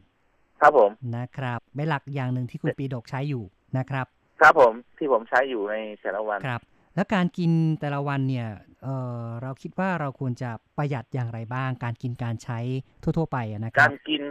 [0.60, 3.42] ครับผมนะครับเป็นหลักอย่างหนึ่งที่คุณปีดกใช้อยู่
[3.78, 4.06] นะครับ
[4.40, 6.60] ครับผมที่ผมใช้อยู่ในแต่ละวันครับ
[6.94, 8.48] แล้วการกินแต่ละวันเนี่ย
[8.82, 12.58] เออเราคิดว่าเราควรจะประหยัดอย่างไรบ้าง การกินการใช้
[13.02, 14.22] ทั่ว ๆ ไปอะนะคการับรกิน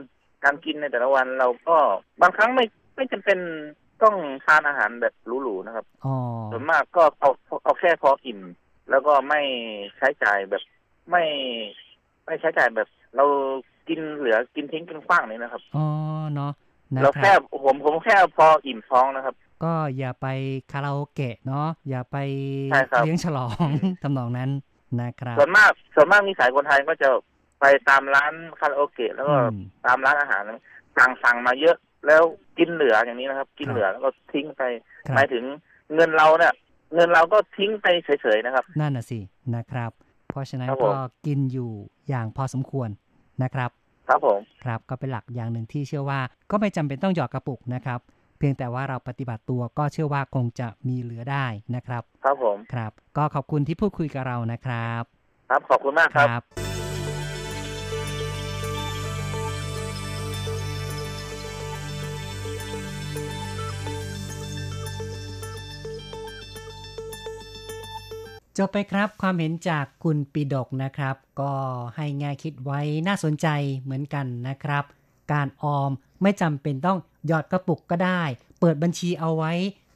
[0.45, 1.77] การกินในแต่ละวันเราก็
[2.21, 3.39] บางครั้งไม่ไม่จำเป็น
[4.03, 6.15] ต้องทานอาหารแบบหรูๆนะครับอ๋อ
[6.51, 7.29] ส่วนมากก็เอา
[7.63, 8.39] เอาแค่พออิ่ม
[8.89, 9.41] แล้วก็ไม่
[9.97, 10.63] ใช้จ่ายแบบ
[11.09, 11.23] ไม่
[12.25, 13.25] ไม่ใช้จ่ายแบบ เรา
[13.87, 15.85] กินเหลือกินทิ้งกินขว้างนี่นะครับอ๋อ
[16.33, 16.51] เนาะ
[16.95, 20.27] นะเราคแค่รับผมผมแค่พออิ่มท้องนะครับ ก็อย่าไป
[20.71, 22.17] คาราโอเกะเนาะอย่าไป
[22.71, 23.69] ใช่ครับเลี้ยงฉลอง
[24.03, 24.49] ทำนองนั้น
[25.01, 27.09] นะครับ ส่วนมากส่วนมากนิสัยคนไทยก็จะ
[27.59, 30.43] ไปตามร้านคาราโอเกะแล้วก็อืมตามร้านอาหาร
[30.97, 31.75] สั่งสั่งมาเยอะ
[32.07, 32.23] แล้ว
[32.57, 34.63] กินเหลืออย่างนี้นะครับ กินครับเหลือแล้วก็ทิ้งไป
[35.07, 35.43] ครับหมายถึง
[35.95, 36.53] เงินเราเนี่ย
[36.93, 39.19] เงินเราก็ทิ้งไปเฉยๆนะครับ นั่นน่ะสิ
[39.55, 39.91] นะครับ
[40.29, 41.71] เพราะฉะนั้นครับผมก็กินอยู่
[42.09, 42.89] อย่างพอสมควร
[43.43, 43.69] นะครับ
[44.07, 46.19] ครับผมครับก็เป็นหลักอย่างหนึ่งที่เชื่อว่า
[46.51, 47.99] ก็ไม่จำเป็นต้องหยอดกระปุกนะครับ
[48.37, 51.45] เพียงแต่ว่าเราปฏิบัติตัวก็เชื่อว่าคงจะมีเหลือได้
[51.75, 55.03] นะครับ ครับผมครับ ก็ขอบคุณที่พูดคุยกับเรานะครับ
[55.49, 56.70] ครับขอบคุณมากครับ
[68.57, 71.53] จบไปครับความเห็นจากคุณปีดกนะครับ ก็
[71.95, 73.47] ให้แง่คิดไว้น่าสนใจ
[73.79, 74.83] เหมือนกันนะครับ
[75.33, 75.91] การออม
[76.21, 78.21] ไม่จำเป็นต้องหยอดกระปุกก็ได้
[78.59, 79.53] เปิดบัญชีเอาไว้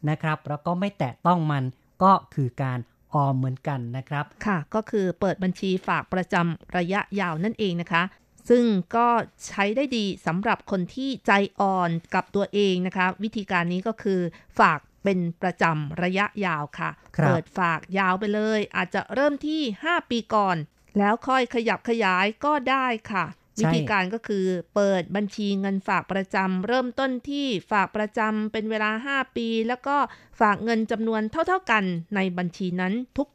[0.10, 1.64] นะครับ แล้วก็ไม่แตะต้องมัน
[2.04, 2.80] ก็คือการ
[3.14, 8.04] ออมเหมือนกันนะครับ ค่ะ ก็คือเปิดบัญชีฝากประจำระยะยาวนั่นเองนะคะ
[8.50, 8.64] ซึ่ง
[8.96, 9.08] ก็
[9.48, 14.20] ใช้ได้ดีสำหรับคนที่ใจอ่อนกับตัวเองนะคะ วิธีการนี้ก็คือ
[14.60, 20.58] ฝาก เป็นประจำระยะยาวค่ะครับเปิดฝากยาวไปเลย อาจจะเริ่มที่ 5 ปีก่อน
[21.00, 23.26] แล้วค่อยขยับขยายก็ได้ค่ะ
[23.58, 24.46] ใช่วิธีการก็คือ
[24.76, 29.98] เปิดบัญชีเงินฝากประจำเริ่มต้นที่ฝากประจำเป็นเวลา 5 ปี แล้วก็
[30.40, 31.84] ฝากเงินจำนวนเท่า ๆกัน
[32.16, 32.94] ในบัญชีนั้น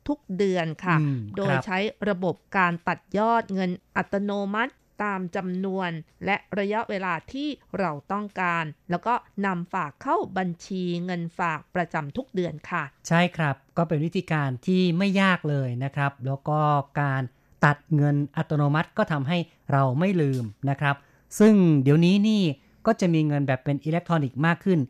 [0.09, 4.73] ทุกๆเดือนค่ะอืมโดคยรับใช้ระบบการตัดยอดเงินอัตโนมัติ
[5.03, 5.91] ตามจำนวน
[6.25, 7.49] และระยะเวลาที่
[7.79, 9.15] เราต้องการ แล้วก็
[9.47, 16.59] นำฝากเข้าบัญชีเงินฝากประจำทุกเดือนค่ะ ใช่ครับ ก็เป็นวิธีการที่ไม่ยากเลยนะครับ แล้วก็
[17.01, 17.23] การ
[17.65, 19.39] ตัดเงินอัตโนมัติก็ทำให้
[19.73, 20.97] เราไม่ลืมนะครับ
[21.39, 22.43] ซึ่งเดี๋ยวนี้นี่
[22.87, 24.81] ก็จะมีเงินแบบเป็นอิเล็กทรอนิกส์มากขึ้น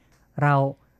[0.42, 0.54] เรา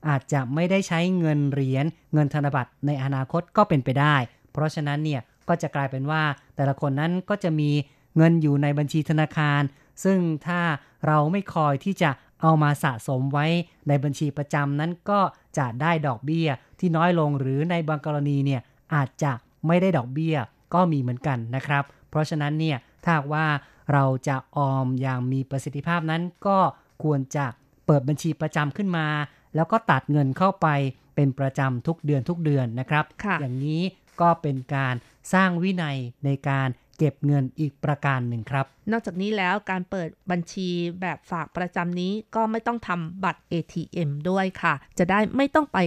[0.08, 1.84] อาจจะไม่ได้ใช้เงินเหรียญ
[2.14, 4.16] เงินธนบัตรในอนาคตก็เป็นไปได้
[4.52, 6.22] เพราะฉะนั้นเนี่ยก็จะกลายเป็นว่า
[6.56, 7.70] แต่ละคนนั้นก็จะมี
[8.16, 9.62] เงินอยู่ในบัญชีธนาคาร
[10.04, 10.60] ซึ่งถ้า
[11.06, 12.10] เราไม่คอยที่จะ
[12.42, 13.46] เอามาสะสมไว้
[13.88, 15.20] ในบัญชีประจำนั้นก็
[15.58, 16.48] จะได้ดอกเบี้ย
[16.80, 18.60] ที่น้อยลงหรือในบางกรณีเนี่ย
[18.94, 19.32] อาจจะ
[19.66, 20.36] ไม่ได้ดอกเบี้ย
[20.74, 23.46] ก็มีเหมือนกันนะครับ เพราะฉะนั้นเนี่ยถ้าหากว่า
[23.92, 26.58] เราจะออมอย่างมีประสิทธิภาพนั้นก็
[27.02, 27.46] ควรจะ
[27.86, 29.06] เปิดบัญชีประจำขึ้นมา
[29.54, 30.68] แล้วก็ตัดเงินเข้าไป
[31.14, 33.82] เป็นประจำทุกเดือนทุกเดือนนะครับค่ะอย่างนี้
[34.20, 34.94] ก็เป็นการ
[35.32, 36.68] สร้างวินัยในการ
[37.00, 40.68] เก็บเงินอีกประการหนึ่งครับ นอกจากนี้แล้วการเปิดบัญชี
[41.00, 45.78] แบบฝากประจำนี้ก็ไม่ต้องทำบัตร ATM ด้วยค่ะ จะได้ไม่ต้องไป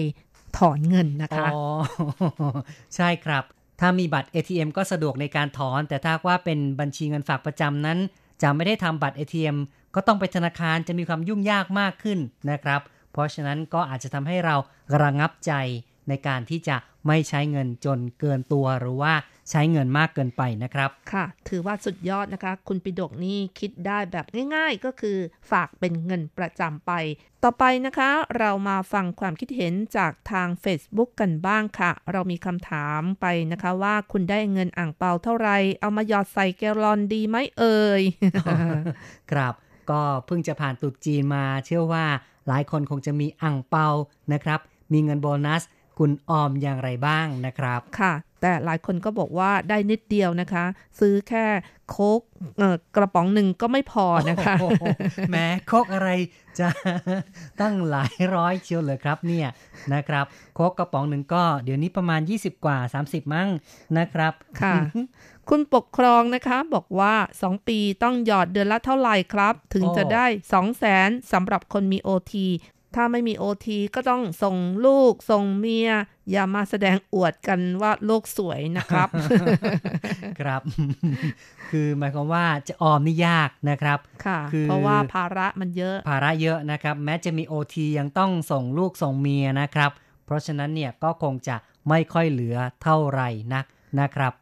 [0.57, 1.61] ถอนเงินนะคะ อ๋อ
[2.95, 3.43] ใช่ครับ
[3.79, 7.99] ถ้ามีบัตร ATM ก็สะดวกในการถอน แต่ถ้าหากว่าเป็นบัญชีเงินฝากประจำนั้น
[8.41, 9.57] จะไม่ได้ทำบัตร ATM
[9.95, 12.19] ก็ต้องไปธนาคารจะมีความยุ่งยากมากขึ้น
[12.51, 14.55] นะครับ เพราะฉะนั้นก็อาจจะทำให้เรา
[15.01, 15.53] ระงับใจ
[16.09, 16.75] ในการที่จะ
[17.07, 19.13] ไม่ใช้เงินจนเกินตัวหรือว่า
[19.49, 24.25] ใช้เงินมากเกินไปนะครับ ค่ะ ถือว่าสุดยอดนะคะ คุณปิดกนี่คิดได้แบบ
[24.55, 25.17] ง่ายๆ ก็คือ
[25.51, 26.91] ฝากเป็นเงินประจำไป
[27.43, 35.49] ต่อไปนะคะ เรามาฟังความคิดเห็นจากทาง Facebook กันบ้างค่ะ เรามีคำถามไปนะคะว่าคุณได้เงินอ่างเปาเท่าไหร
[35.81, 38.03] เอามาหยอดใส่แกลลอนดีไหมเอ่ย
[39.31, 39.53] ครับ
[39.89, 42.05] ก็เพิ่งจะผ่านตรุษจีนมา เชื่อว่า
[42.47, 43.87] หลายคนคงจะมีอ่างเปา
[44.33, 44.59] นะครับ
[44.93, 45.63] มีเงินโบนัส
[45.99, 48.13] คุณออมอย่างไรบ้างนะครับ ค่ะ
[48.43, 50.65] แต่หลายคนก็บอกว่าได้นิดเดียวนะคะ
[50.99, 51.45] ซื้อแค่
[51.89, 52.21] โค้ก
[52.57, 54.83] เอ่อกระป๋องหนึ่งก็ไม่พอนะคะโอ้โห
[55.31, 56.09] แม้โคกอะไร
[56.59, 56.69] จะ
[57.61, 59.47] ตั้งหลายร้อยเชียวเลยครับเนี่ย
[59.93, 60.25] นะครับ
[60.55, 63.49] โคกกระป๋องหนึ่งก็เดี๋ยวนี้ประมาณ 20 กว่า 30 มั้ง
[63.97, 64.75] นะครับค่ะ
[65.49, 67.13] คุณปกครองนะคะบอกว่า
[67.43, 72.33] 2 ปีต้องหยอดเดือนละเท่าไหร่ครับ ถึงโอ้จะได้ 2 0 0แสนสำหรับคนมี OT
[72.95, 75.89] ถ้าไม่มี OT ก็ต้องส่งลูกส่งเมีย
[76.31, 79.09] อย่ามาแสดงอวดกันว่าโลกสวยนะครับ
[80.39, 80.61] ครับ
[81.71, 89.91] คือหมายความว่าจะออมนี่ยากนะครับ ค่ะคือเพราะว่าภาระมันเยอะ ภาระเยอะนะครับ แม้จะมี OT ยังต้องส่งลูกส่งเมียนะครับ
[90.25, 91.55] เพราะฉะนั้นเนี่ยก็คงจะ
[91.89, 93.65] ไม่ค่อยเหลือเท่าไหร่นัก
[93.99, 94.33] นะครับ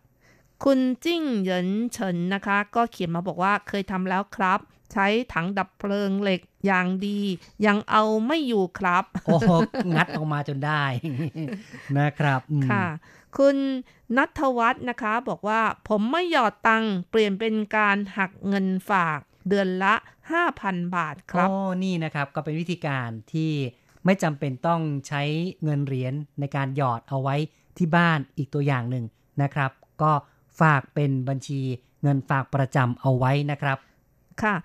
[0.63, 4.59] คุณจิ้งเหยินเฉินนะคะ ก็เขียนมาบอกว่าเคยทำแล้วครับ
[4.91, 7.19] ใช้ถังดับเพลิงเหล็กอย่างดี
[7.65, 9.51] ยังเอาไม่อยู่ครับ โอ้โห
[9.95, 10.83] งัดออกมาจนได้
[11.99, 12.85] นะครับอืมค่ะ
[13.37, 13.57] คุณ
[14.17, 19.19] นัทวัฒน์นะคะ บอกว่าผมไม่หยอดตังค์เปลี่ยนเป็นการหักเงินฝาก
[19.49, 19.93] เดือนละ
[20.43, 23.51] 5,000 บาทครับอ๋อนี่นะครับก็เป็นวิธีการที่
[24.05, 25.21] ไม่จำเป็นต้องใช้
[25.63, 27.35] เงินเหรียญในการหยอดเอาไว้
[27.77, 29.05] ที่บ้านอีกตัวอย่างหนึ่ง
[29.41, 29.71] นะครับ
[30.01, 30.11] ก็
[30.61, 31.61] ฝากเป็นบัญชี
[32.03, 33.77] เงินฝากประจำเอาไว้นะครับ
[34.43, 34.55] ค่ะ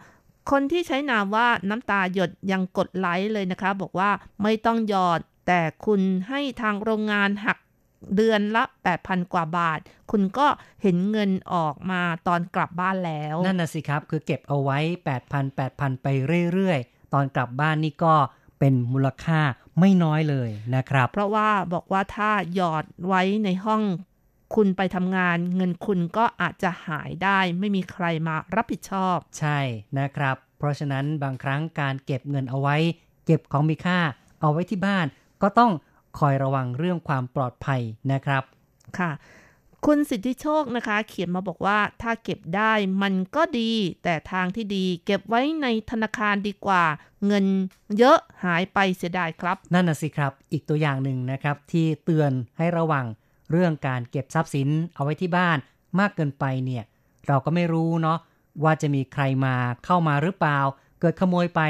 [0.51, 4.11] คนที่ใช้นามว่าน้ำตาหยดยังกดไลค์เลยนะคะ บอกว่า
[4.43, 7.59] ไม่ต้องหยอด แต่คุณให้ทางโรงงานหัก
[8.17, 8.65] เดือนละ
[8.97, 9.79] 8,000 กว่าบาท
[10.11, 10.47] คุณก็
[10.83, 14.79] เห็นเงินออกมาตอนกลับบ้านแล้ว นั่นนะสิครับ คือเก็บเอาไว้
[15.21, 16.07] 8,000 8,000 ไป
[16.53, 18.15] เรื่อยๆ ตอนกลับบ้านนี่ก็
[18.59, 19.41] เป็นมูลค่า
[19.81, 23.83] ไม่น้อยเลยนะครับ เพราะว่าบอกว่าถ้าหยอดไว้ในห้อง
[24.55, 29.59] คุณไปทำงานเงินคุณก็อาจจะหายได้ ไม่มีใครมารับผิดชอบ ใช่
[29.99, 32.77] นะครับ เพราะฉะนั้นบางครั้งการเก็บเงินเอาไว้
[33.27, 33.99] เก็บของมีค่า
[34.41, 35.07] เอาไว้ที่บ้าน
[35.43, 35.73] ก็ต้อง
[36.19, 37.81] คอยระวังเรื่องความปลอดภัย
[38.13, 38.43] นะครับ
[38.99, 39.11] ค่ะ
[39.87, 42.73] คุณสิทธิโชคนะคะ เขียนมาบอกว่าถ้าเก็บได้
[43.03, 43.73] มันก็ดี
[44.05, 46.85] แต่ทางที่ดี เก็บไว้ในธนาคารดีกว่า
[47.27, 47.45] เงิน
[47.99, 53.05] เยอะหายไปเสียดายครับ นั่นน่ะสิครับ อีกตัวอย่างหนึ่งนะครับที่เตือนให้ระวัง
[53.51, 55.59] เรื่องการเก็บทรัพย์สินเอาไว้ที่บ้าน
[55.99, 56.85] มากเกินไปเนี่ย
[57.29, 58.19] เราก็ไม่รู้เนาะ
[58.65, 60.59] ว่าจะมีใครมาเข้ามาหรือเปล่า
[61.01, 61.61] เกิดขโมยไป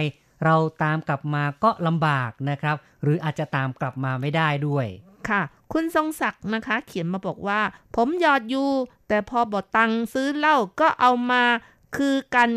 [0.45, 4.87] เราตามกลับมาก็ลำบากนะครับ หรืออาจจะตามกลับมาไม่ได้ด้วย
[5.29, 7.61] ค่ะ คุณทรงศักดิ์นะคะ เขียนมาบอกว่า
[7.97, 8.69] ผมหยอดอยู่
[9.09, 11.43] แต่พอบอตังค์ซื้อเหล้าก็เอามา
[11.97, 12.51] คือกัน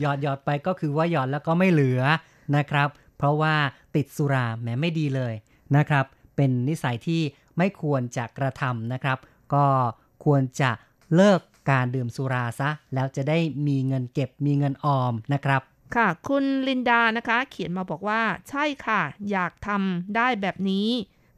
[0.00, 2.02] หยอดหยอดไปก็คือว่าหยอดแล้วก็ไม่เหลือ
[2.56, 2.88] นะครับ
[3.18, 3.54] เพราะว่า
[3.96, 5.34] ติดสุราแหมไม่ดีเลย
[5.76, 6.04] นะครับ
[6.36, 7.20] เป็นนิสัยที่
[7.58, 9.18] ไม่ควรจะกระทำนะครับ
[9.54, 9.66] ก็
[10.24, 10.70] ควรจะ
[11.14, 11.40] เลิก
[11.70, 15.62] การดื่มสุราซะ แล้วจะได้มีเงินเก็บมีเงินออมนะครับ
[15.96, 19.00] ค่ะ คุณลินดานะคะ เขียนมาบอกว่า ใช่ค่ะ
[19.30, 20.88] อยากทำได้แบบนี้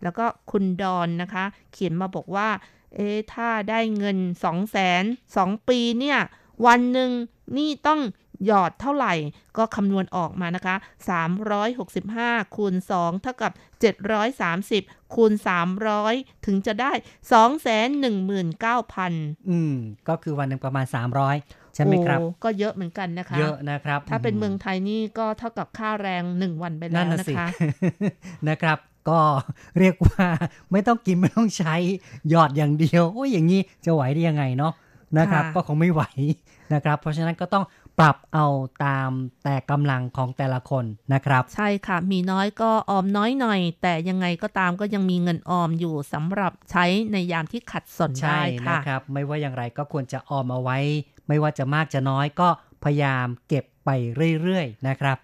[0.02, 2.48] แล้วก็คุณดอนนะคะ เขียนมาบอกว่า
[2.94, 5.04] เอ๊ถ้าได้เงิน2 0 0แสน
[5.36, 6.18] สองปีเนี่ย
[6.66, 7.10] วันหนึ่ง
[7.56, 8.00] นี่ต้อง
[8.46, 9.14] หยอดเท่าไหร่
[9.56, 10.76] ก็คำนวณออกมานะคะ
[11.70, 13.52] 365 คูณ 2 เท่ากับ
[14.32, 15.32] 730 คูณ
[15.88, 16.92] 300 ถึงจะได้
[18.20, 19.74] 219,000 อืม
[20.08, 20.86] ก็คือวันหนึ่งประมาณ
[21.30, 27.48] 300 ใช่ไหมครับโอ้ก็เยอะเหมือนกันนะคะ เยอะนะครับ ถ้าเป็นเมืองไทยนี่ก็เท่ากับค่าแรง 1 วันไปแล้นั่วนน่ะนะสิคะ
[28.48, 28.78] นะครับ
[29.10, 29.20] ก็
[29.78, 30.26] เรียกว่า
[30.72, 31.74] ไม่ต้องกินไม่ต้องใช้
[32.28, 34.72] หยอดอย่างเดียว โอ้ยอย่างนี้จะไหวได้ยังไงเนาะ
[35.18, 36.02] นะครับค่ะก็คงไม่ไหว
[36.74, 37.64] นะครับ เพราะฉะนั้นก็ต้อง
[37.98, 38.46] ปรับเอา
[38.84, 39.10] ตาม
[39.44, 50.78] แต่กำลังของแต่ละคนนะครับ ใช่ค่ะ มีน้อยก็ออมน้อยหน่อย แต่ยังไงก็ตามก็ยังมีเงินออมอยู่สำหรับใช้ในยามที่ขัดสนใช่ได้ค่ะนะครับ ไม่ว่าอย่างไรก็ควรจะออมเอาไว้
[51.28, 52.48] ไม่ว่าจะมากจะน้อยก็
[52.84, 53.90] พยายามเก็บไป
[54.42, 55.18] เรื่อยๆนะครับ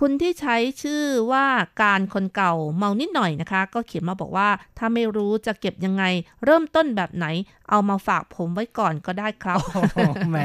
[0.00, 1.46] คุณที่ใช้ชื่อว่า
[1.82, 6.04] การคนเก่าเมานิดหน่อยนะคะ ก็เขียนมาบอกว่าถ้าไม่รู้จะเก็บยังไง
[6.44, 7.26] เริ่มต้นแบบไหน
[7.70, 9.98] เอามาฝากผมไว้ก่อนก็ได้ครับโอ้โห
[10.30, 10.36] แหม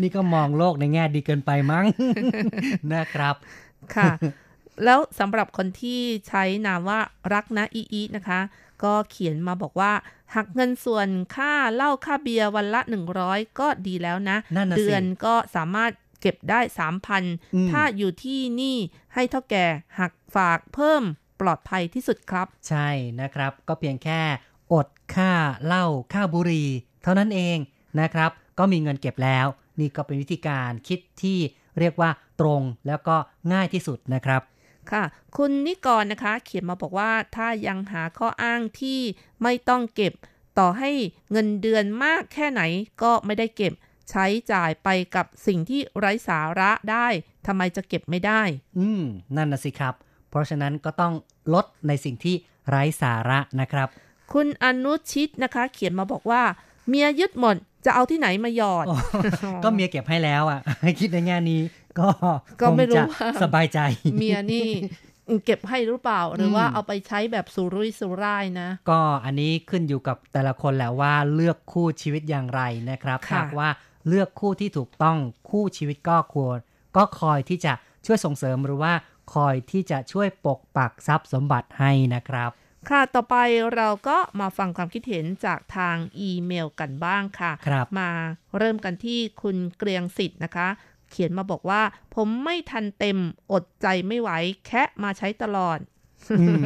[0.00, 1.84] นี่ก็มองโลกในแง่ดีเกินไปมั้ง
[2.94, 3.34] นะครับ
[3.94, 4.10] ค่ะ
[4.84, 7.00] แล้วสำหรับคนที่ใช้นามว่า
[7.32, 8.40] รักนะอีอีนะคะ
[8.84, 9.92] ก็เขียนมาบอกว่า
[10.34, 12.80] หักเงินส่วนค่าเหล้าค่าเบียร์วันละ
[13.20, 15.90] 100 ก็ดีแล้วนะนั่นน่ะสิเดือนก็สามารถ
[16.24, 18.76] เก็บได้อืม3,000ถ้าอยู่ที่นี่
[19.14, 19.66] ให้เท่าแก่
[19.98, 21.02] หักฝากเพิ่ม
[21.40, 22.88] ปลอดภัยที่สุดครับ ใช่
[23.20, 24.20] นะครับ ก็เพียงแค่
[24.72, 25.32] อดค่า
[25.64, 26.68] เหล้าค่าบุหรี่
[27.02, 27.58] เท่านั้นเอง
[28.00, 29.46] นะครับ ก็มีเงินเก็บแล้ว
[29.80, 31.38] นี่ก็เป็นวิธีการคิดที่
[31.78, 32.10] เรียกว่า
[32.40, 33.16] ตรงแล้วก็
[33.52, 34.42] ง่ายที่สุดนะครับ
[34.90, 35.02] ค่ะ
[35.36, 39.00] คุณนิกรนะคะ เขียนมาบอกว่าถ้ายังหาข้ออ้างที่
[39.42, 40.12] ไม่ต้องเก็บ
[40.58, 40.90] ต่อให้
[41.32, 42.62] เงินเดือนมากแค่ไหน
[43.02, 43.72] ก็ไม่ได้เก็บ
[44.10, 47.06] ใช้จ่ายไปกับสิ่งที่ไร้สาระได้
[47.46, 48.42] ทำไมจะเก็บไม่ได้
[48.78, 49.02] อืม
[49.36, 49.94] นั่นนะสิครับ
[50.30, 51.12] เพราะฉะนั้นก็ต้อง
[51.54, 52.34] ลดในสิ่งที่
[52.68, 53.88] ไร้สาระนะครับ
[54.32, 56.42] คุณอนุชิตนะคะ เขียนมาบอกว่า
[56.88, 58.86] เมียยึดหมดจะเอาที่ไหนมาหยอด
[59.64, 60.60] ก็เมียเก็บให้แล้วอะ
[61.00, 61.60] คิดในแง่นี้
[61.98, 62.08] ก็
[62.60, 63.78] ก็ไม่รู้คงจะว่าสบายใจ
[64.16, 64.68] เมียนี่
[65.44, 73.68] เก็บให้หรือเปล่า หรือว่าอืมเอาไปใช้แบบสุรุ่ยสุร่ายนะ ก็อันนี้ขึ้นอยู่กับแต่ละคนแหละว่าเลือกคู่ชีวิตอย่างไรนะครับค่ะหากว่า
[74.08, 75.18] เลือกคู่ที่ถูกต้อง
[75.50, 76.58] คู่ชีวิตก็ควร
[76.96, 77.72] ก็คอยที่จะ
[78.06, 78.92] ช่วยส่งเสริมหรือว่า
[79.34, 82.50] คอยที่จะช่วยปกปักทรัพย์สมบัติให้นะครับ
[82.90, 83.36] ค่ะต่อไป
[83.74, 88.10] เราก็มาฟังความคิดเห็นจากทางอีเมลกันบ้างค่ะครับมา
[88.58, 90.68] เริ่มกันที่คุณเกรียงสิทธิ์นะคะ
[91.10, 91.82] เขียนมาบอกว่า
[92.14, 93.18] ผมไม่ทันเต็ม
[93.52, 94.30] อดใจไม่ไหว
[94.66, 95.78] แคะมาใช้ตลอด
[96.40, 96.64] อืม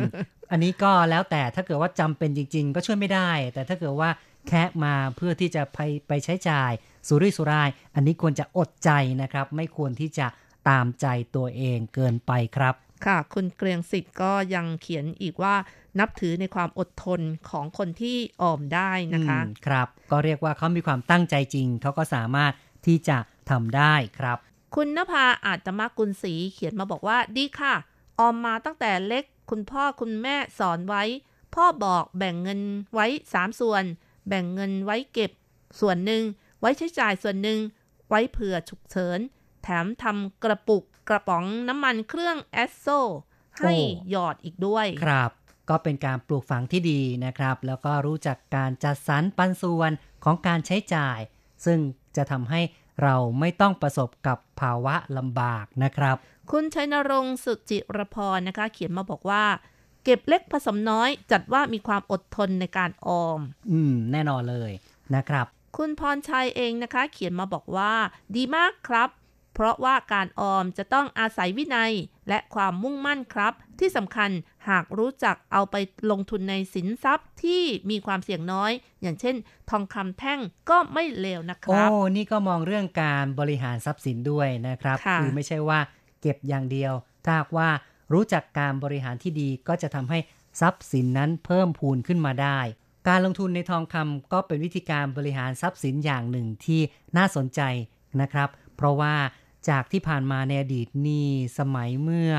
[0.51, 4.11] อันนี้ก็แล้วแต่ถ้าเกิดว่าจำเป็นจริง ๆ ก็ช่วยไม่ได้ แต่ถ้าเกิดว่า
[4.49, 5.79] แค่มาเพื่อที่จะไป
[6.09, 6.73] ไปใช้จ่าย
[7.07, 8.91] สุรุ่ยสุร่าย อันนี้ควรจะอดใจ
[9.23, 10.27] นะครับ ไม่ควรที่จะ
[10.69, 12.75] ตามใจตัวเองเกินไปครับ
[13.07, 15.55] ค่ะ คุณเกรียงสิทธิ์ก็ยังเขียนอีกว่า
[15.99, 17.21] นับถือในความอดทน
[17.51, 22.53] ของคนที่ออมได้นะคะอืมครับ ก็เรียกว่าเขามีความตั้งใจจริง เขาก็สามารถ
[22.87, 23.19] ที่จะ
[23.51, 24.39] ทำได้ครับ
[24.75, 27.75] คุณนภาอาจตมกุลศรีเขียนมาบอกว่าดีค่ะ
[28.21, 31.03] ออมมาตั้งแต่เล็ก คุณพ่อคุณแม่สอนไว้
[31.55, 32.61] พ่อบอกแบ่งเงิน
[32.95, 33.85] ไว้3ส่วน
[34.29, 35.31] แบ่งเงินไว้เก็บ
[35.81, 36.23] ส่วนหนึ่ง
[36.61, 37.59] ไว้ใช้จ่ายส่วนหนึ่ง
[38.09, 39.19] ไว้เผื่อฉุกเฉิน
[39.63, 42.87] แถมทำกระปุกกระป๋องน้ำมันเครื่องแอสโซ
[43.59, 45.31] ให้โอ้หยอดอีกด้วย ครับ
[45.71, 49.93] ก็เป็นการปลูกฝังที่ดีนะครับ แล้วก็รู้จักการจัดสรรปันส่วน
[50.25, 51.19] ของการใช้จ่าย
[51.65, 51.79] ซึ่ง
[52.17, 52.61] จะทำให้
[53.03, 56.17] เราไม่ต้องประสบกับภาวะลำบากนะครับ
[56.51, 59.45] คุณชัยนรงค์สุจิรพรนะคะ เขียนมาบอกว่า
[60.05, 63.41] เก็บเล็กผสมน้อย จัดว่ามีความอดทนในการออม
[63.71, 64.73] อืม แน่นอนเลย
[65.17, 65.47] นะครับ
[65.79, 67.93] คุณพรชัยเองนะคะ เขียนมาบอกว่า
[68.35, 69.09] ดีมากครับ
[69.55, 71.93] เพราะว่าการออมจะต้องอาศัยวินัย
[72.29, 74.31] และความมุ่งมั่นครับ ที่สำคัญ
[74.69, 75.77] หากรู้จักเอาไป
[76.11, 78.73] ลงทุนในสินทรัพย์ที่มีความเสี่ยงน้อย
[79.03, 79.37] อย่างเช่น
[79.71, 85.81] ทองคำแท่งก็ไม่เลวนะคโอ้รับนี่ก็มองเรื่องการบริหารทรัพย์สินด้วยนะครับค่ะอไม่ใช่ว่า
[86.21, 86.93] เก็บอย่างเดียว
[87.25, 87.69] ถ้าหากว่า
[88.13, 90.19] รู้จักการบริหารที่ดีก็จะทำให้
[90.61, 92.59] ทรัพย์สินนั้นเพิ่มพูนขึ้นมาได้
[93.09, 96.81] การลงทุนในทองคำก็เป็นวิธีการบริหารทรัพย์สินอย่างหนึ่งที่
[97.17, 97.61] น่าสนใจ
[98.21, 99.15] นะครับ เพราะว่า
[99.69, 101.27] จากที่ผ่านมาในอดีตนี่
[101.59, 102.33] สมัยเมื่อ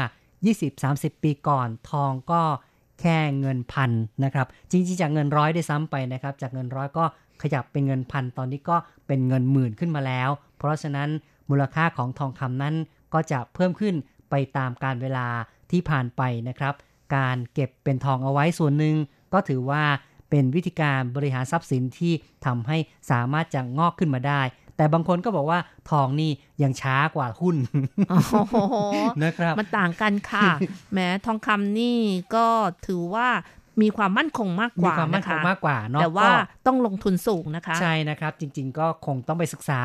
[0.57, 2.41] 20-30 ปีก่อนทองก็
[3.01, 3.91] แค่เงินพัน
[4.23, 7.05] นะครับ จริงๆจากเงินร้อยได้ซ้ำไปนะครับ จากเงินร้อยก็
[7.41, 11.09] ขยับเป็นเงินพันตอนนี้ก็เป็นเงินหมื่นขึ้นมาแล้ว เพราะฉะนั้น
[11.49, 12.75] มูลค่าของทองคำนั้น
[13.13, 13.95] ก็จะเพิ่มขึ้น
[14.29, 15.27] ไปตามการเวลา
[15.71, 16.73] ที่ผ่านไปนะครับ
[17.15, 18.95] การเก็บเป็นทองเอาไว้ส่วนหนึ่ง
[19.33, 19.83] ก็ถือว่า
[20.29, 22.13] เป็นวิธีการบริหารทรัพย์สินที่
[22.45, 22.77] ทำให้
[23.11, 24.41] สามารถจะงอกขึ้นมาได้
[24.77, 25.59] แต่บางคนก็บอกว่า
[25.89, 26.31] ทองนี่
[26.63, 27.55] ยังช้ากว่าหุ้น
[28.09, 28.55] โอ้โห
[29.23, 30.47] นะครับมันต่างกันค่ะ
[30.93, 31.97] แม้ทองคำนี่
[32.35, 32.47] ก็
[32.87, 33.27] ถือว่า
[33.81, 36.29] มีความมั่นคงมากกมีว่าความมั่นนะคงคะมากกว่าเนาะแต่ว่าก็
[36.67, 39.83] ต้องลงทุนสูงนะคะ ใช่นะครับ จริง ๆ ก็คงต้องไปศึกษา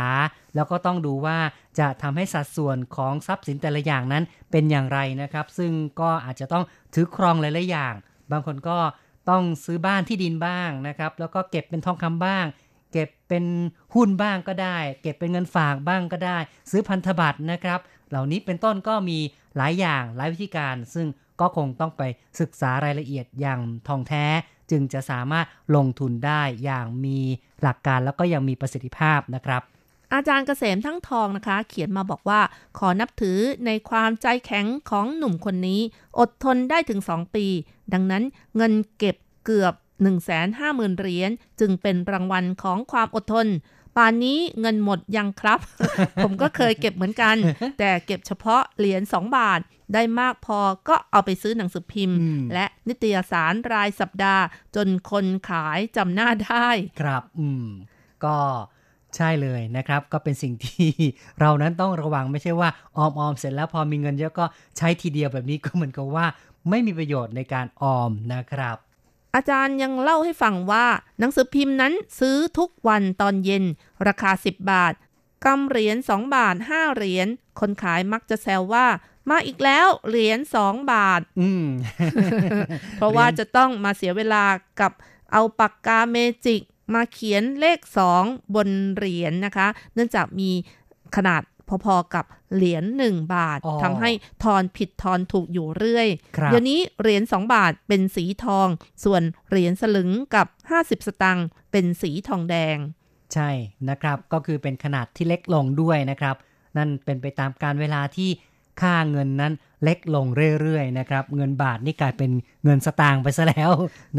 [0.54, 1.36] แล้วก็ต้องดูว่า
[1.78, 6.64] จะทำให้สัดส่วนของทรัพย์สินแต่ละอย่างนั้นเป็นอย่างไรนะครับ ซึ่งก็อาจจะต้อง
[6.94, 7.94] ถือครองหลายๆอย่าง
[8.32, 8.76] บางคนก็
[9.30, 12.44] ต้องซื้อบ้านที่ดินบ้างนะครับ แล้วก็เก็บเป็นทองคำบ้าง
[12.92, 13.44] เก็บเป็น
[13.94, 16.38] หุ้นบ้างก็ได้ เก็บเป็นเงินฝากบ้างก็ได้
[16.70, 19.18] ซื้อพันธบัตรนะครับ เหล่านี้เป็นต้นก็มี
[19.56, 21.06] หลายอย่างหลายวิธีการ ซึ่ง
[21.40, 22.02] ก็คงต้องไป
[22.40, 24.24] ศึกษารายละเอียดอย่างทองแท้
[24.70, 25.46] จึงจะสามารถ
[25.76, 27.18] ลงทุนได้อย่างมี
[27.62, 29.62] หลักการแล้วก็ยังมีประสิทธิภาพนะครับ
[30.14, 32.40] อาจารย์เกษมทั้งทองนะคะ เขียนมาบอกว่า
[32.78, 35.80] ขอนับถือในความใจแข็งของหนุ่มคนนี้
[36.18, 37.46] อดทนได้ถึง 2 ปี
[37.92, 38.22] ดังนั้น
[38.56, 39.74] เงินเก็บเกือบ
[40.36, 43.46] 150,000 เหรียญจึงเป็นรางวัลของความอดทน
[43.96, 45.60] ป่านนี้เงินหมดยังครับ
[46.24, 47.36] ผมก็เคยเก็บเหมือนกัน
[47.78, 49.60] แต่เก็บเฉพาะเหรียญ2บาท
[49.94, 50.58] ได้มากพอ
[50.88, 54.44] ก็เอาไปซื้อหนังสือพิมพ์อืมและนิตยสารรายสัปดาห์
[54.76, 56.68] จนคนขายจำหน้าได้
[57.00, 57.68] ครับ อืม
[58.24, 58.38] ก็
[59.16, 60.90] ใช่เลยนะครับ ก็เป็นสิ่งที่
[61.40, 64.44] เรานั้นต้องระวังไม่ใช่ว่าออมออมเสร็จแล้วพอมีเงินเยอะก็
[64.78, 66.26] ใช้ทีเดียวแบบนี้ก็เหมือนกับว่า
[66.70, 68.76] ไม่มีประโยชน์ในการออมนะครับ
[69.34, 70.86] อาจารย์ยังเล่าให้ฟังว่า
[71.18, 73.64] หนังสือพิมพ์นั้นซื้อทุกวันตอนเย็น
[74.06, 74.92] ราคา 10 บาท
[75.44, 77.28] กำเหรียญ2บาท 5 เหรียญ
[77.60, 78.86] คนขายมักจะแซวว่า
[79.30, 81.66] มาอีกแล้วเหรียญ2บาท อืม
[82.96, 84.44] เพราะว่าจะต้องมาเสียเวลา
[84.80, 84.92] กับ
[85.32, 86.62] เอาปากกาเมจิก
[86.94, 87.78] มาเขียนเลข
[88.16, 90.50] 2 บนเหรียญนะคะ เนื่องจากมี
[91.16, 91.42] ขนาด
[91.84, 92.24] พอๆกับ
[92.54, 94.10] เหรียญ1บาทอ๋อทำให้
[94.44, 98.68] ทอนผิดทอนถูกอยู่เรื่อยครับเดี๋ยวนี้เหรียญ2บาทเป็นสีทอง
[99.04, 100.46] ส่วนเหรียญสลึงกับ
[100.78, 102.76] 50 สตังค์เป็นสีทองแดง
[103.32, 103.50] ใช่
[103.88, 106.36] นะครับ ก็คือเป็นขนาดที่เล็กลงด้วยนะครับ
[106.76, 108.30] นั่นเป็นไปตามการเวลาที่
[108.80, 109.52] ค่าเงินนั้น
[109.84, 110.26] เล็กลง
[110.60, 112.30] เรื่อยๆนะครับเงินบาทนี่กลายเป็น
[112.64, 113.70] เงินสตางค์ไปซะแล้ว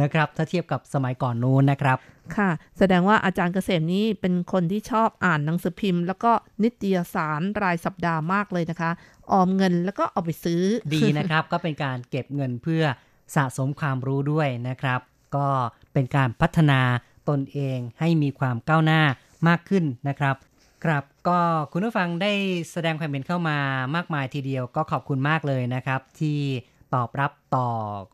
[0.02, 1.98] นะครับถ้าเทียบกับสมัยก่อนนู้นนะครับ
[2.36, 6.32] ค่ะ แสดงว่าอาจารย์เกษมนี้เป็นคนที่ชอบอ่านหนังสือพิมพ์ แล้วก็
[6.64, 8.92] นิตยสารรายสัปดาห์มากเลยนะคะ
[9.32, 10.62] ออมเงินแล้วก็เอาไปซื้อ
[10.96, 12.84] ดีนะครับ ก็เป็นการเก็บเงินเพื่อ
[13.36, 15.00] สะสมความรู้ด้วยนะครับ
[15.36, 15.48] ก็
[15.94, 16.82] เป็นการพัฒนา
[17.30, 19.02] ตนเองให้มีความก้าวหน้า
[19.48, 20.36] มากขึ้นนะครับ
[20.84, 21.40] ครับก็
[21.72, 22.32] คุณผู้ฟังได้
[22.72, 23.58] แสดงความเห็นเข้ามา
[23.96, 26.40] มากมายทีเดียวก็ขอบคุณมากเลยนะครับ ที่
[26.94, 27.70] ตอบรับต่อ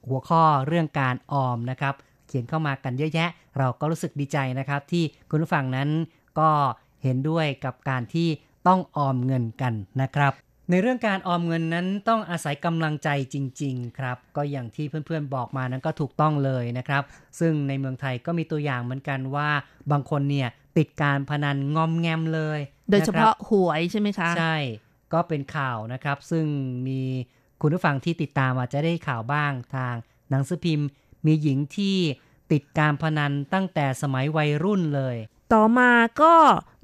[0.10, 1.94] หัวข้อเรื่องการออมนะครับ
[2.28, 5.90] เขียนเข้ามากันเยอะแยะ เราก็รู้สึกดีใจนะครับ ที่คุณผู้ฟังนั้น
[6.40, 6.50] ก็
[7.04, 8.28] เห็นด้วยกับการที่
[8.68, 10.34] ต้องออมเงินกันนะครับ
[10.72, 17.04] ในเรื่องการออมเงินนั้นต้องอาศัยกำลังใจจริง ๆ ครับ ก็อย่างที่เพื่อนๆบอกมานั้นก็ถูกต้องเลยนะครับ
[17.40, 19.50] ซึ่งในเมืองไทยก็มีตัวอย่างเหมือนกันว่า
[19.92, 22.60] บางคนเนี่ยติดการพนันงอมแงมเลย
[22.90, 24.58] โดยเฉนครัพาะบหวยใช่ไหมคะ ใช่
[25.14, 26.46] ก็เป็นข่าวนะครับ ซึ่ง
[26.88, 27.02] มี
[27.62, 29.96] คุณผู้ฟังที่ติดตามอาจจะได้ข่าวบ้างทาง
[30.30, 30.88] หนังสือพิมพ์
[31.26, 31.96] มีหญิงที่
[32.52, 35.16] ติดการพนันตั้งแต่สมัยวัยรุ่นเลย
[35.54, 35.92] ต่อมา
[36.22, 36.34] ก็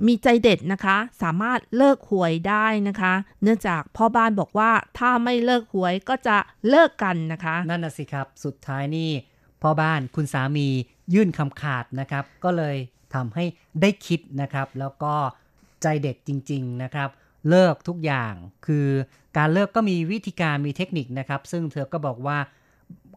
[0.08, 3.14] มีใจเด็ดนะคะ สามารถเลิกหวยได้นะคะ
[3.44, 6.38] เนื่องจากพ่อบ้านบอกว่าถ้าไม่เลิกหวยก็จะ
[6.70, 9.10] เลิกกันนะคะ นั่นน่ะสิครับสุดท้ายนี่
[9.62, 10.68] พ่อบ้านคุณสามี
[11.14, 12.76] ยื่นคำขาดนะครับ ก็เลย
[13.14, 13.44] ทำให้
[13.82, 15.14] ได้คิดนะครับ แล้วก็
[15.82, 17.10] ใจเด็ดจริง ๆนะครับ
[17.50, 18.34] เลิกทุกอย่าง
[18.66, 18.88] คือ
[19.38, 22.38] การเลิกก็มีวิธีการมีเทคนิคนะครับ ซึ่งเธอก็บอกว่า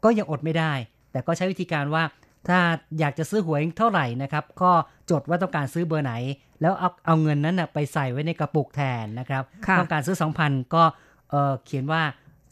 [0.04, 0.72] ก็ยังอดไม่ได้
[1.12, 2.02] แต่ก็ใช้วิธีการว่า
[2.48, 2.58] ถ้า
[2.98, 4.70] อยากจะซื้อหวยเท่าไหร่นะครับ ก็
[5.10, 6.12] จดว่าต้องการซื้อเบอร์ไหน
[6.60, 10.82] แล้วเอาเอาเงินนั้นนะไปใส่ไว้ในกระปุกแทนนะครับค่ะต้องการซื้อ 2,000 ก็
[11.30, 12.02] เอ่อเขียนว่า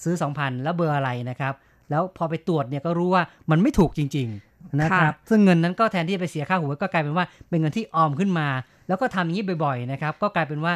[0.05, 1.55] ซื้อ 2,000 แล้วเบอร์อะไรนะครับ
[1.91, 8.49] แล้วพอไปตรวจเนี่ยก็รู้ว่ามันไม่ถูกจริง ๆ นะครับ ซึ่งเงินนั้นก็แทนที่จะไปเสียค่าหวยก็กลายเป็นว่าเป็นเงินที่ออมขึ้นมา
[8.89, 10.73] แล้วก็ทำอย่างนี้บ่อยๆนะครับ ก็กลายเป็นว่า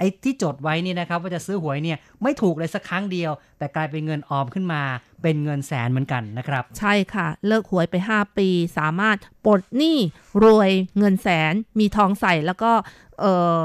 [0.00, 4.82] ไอ้ที่จดไว้นี่นะครับว่าจะซื้อหวยเนี่ยไม่ถูกเลยสักครั้งเดียว แต่กลายเป็นเงินออมขึ้นมา
[5.22, 8.48] เป็นเงินแสนเหมือนกันนะครับ ใช่ค่ะ เลิกหวยไป 5 ปี
[8.78, 9.98] สามารถปลดหนี้
[10.44, 12.72] รวยเงินแสนมีทองใส่แล้วก็
[13.20, 13.24] เอ
[13.56, 13.60] อ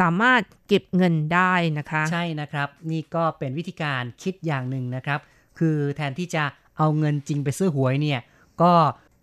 [0.00, 5.20] สามารถเก็บเงินได้นะคะ ใช่นะครับ นี่ก็เป็นวิธีการคิดอย่างหนึ่งนะครับ
[5.58, 6.44] คือแทนที่จะ
[6.78, 8.20] เอาเงินจริงไปซื้อหวยเนี่ย
[8.62, 8.72] ก็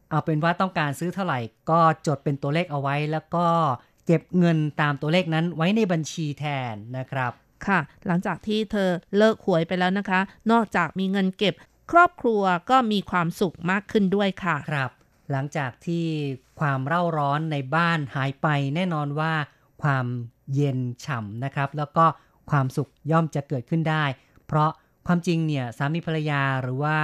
[0.09, 1.39] เอาเป็นว่าต้องการซื้อเท่าไหร่
[1.69, 3.45] ก็จดเป็นตัวเลขเอาไว้แล้วก็
[4.05, 7.31] เก็บเงินตามตัวเลขนั้นไว้ในบัญชีแทนนะครับ
[7.67, 10.19] ค่ะ หลังจากที่เธอเลิกหวยไปแล้วนะคะ
[10.51, 11.53] นอกจากมีเงินเก็บ
[11.91, 14.91] ครอบครัวก็มีความสุขมากขึ้นด้วยค่ะครับ
[15.31, 16.05] หลังจากที่
[16.59, 19.33] ความเร่าร้อนในบ้านหายไปแน่นอนว่า
[19.83, 20.05] ความ
[20.55, 22.05] เย็นฉ่ำนะครับ แล้วก็
[22.51, 24.03] ความสุขย่อมจะเกิดขึ้นได้
[24.47, 24.69] เพราะ
[25.07, 26.97] ความจริงเนี่ยสามีภรรยาหรือว่า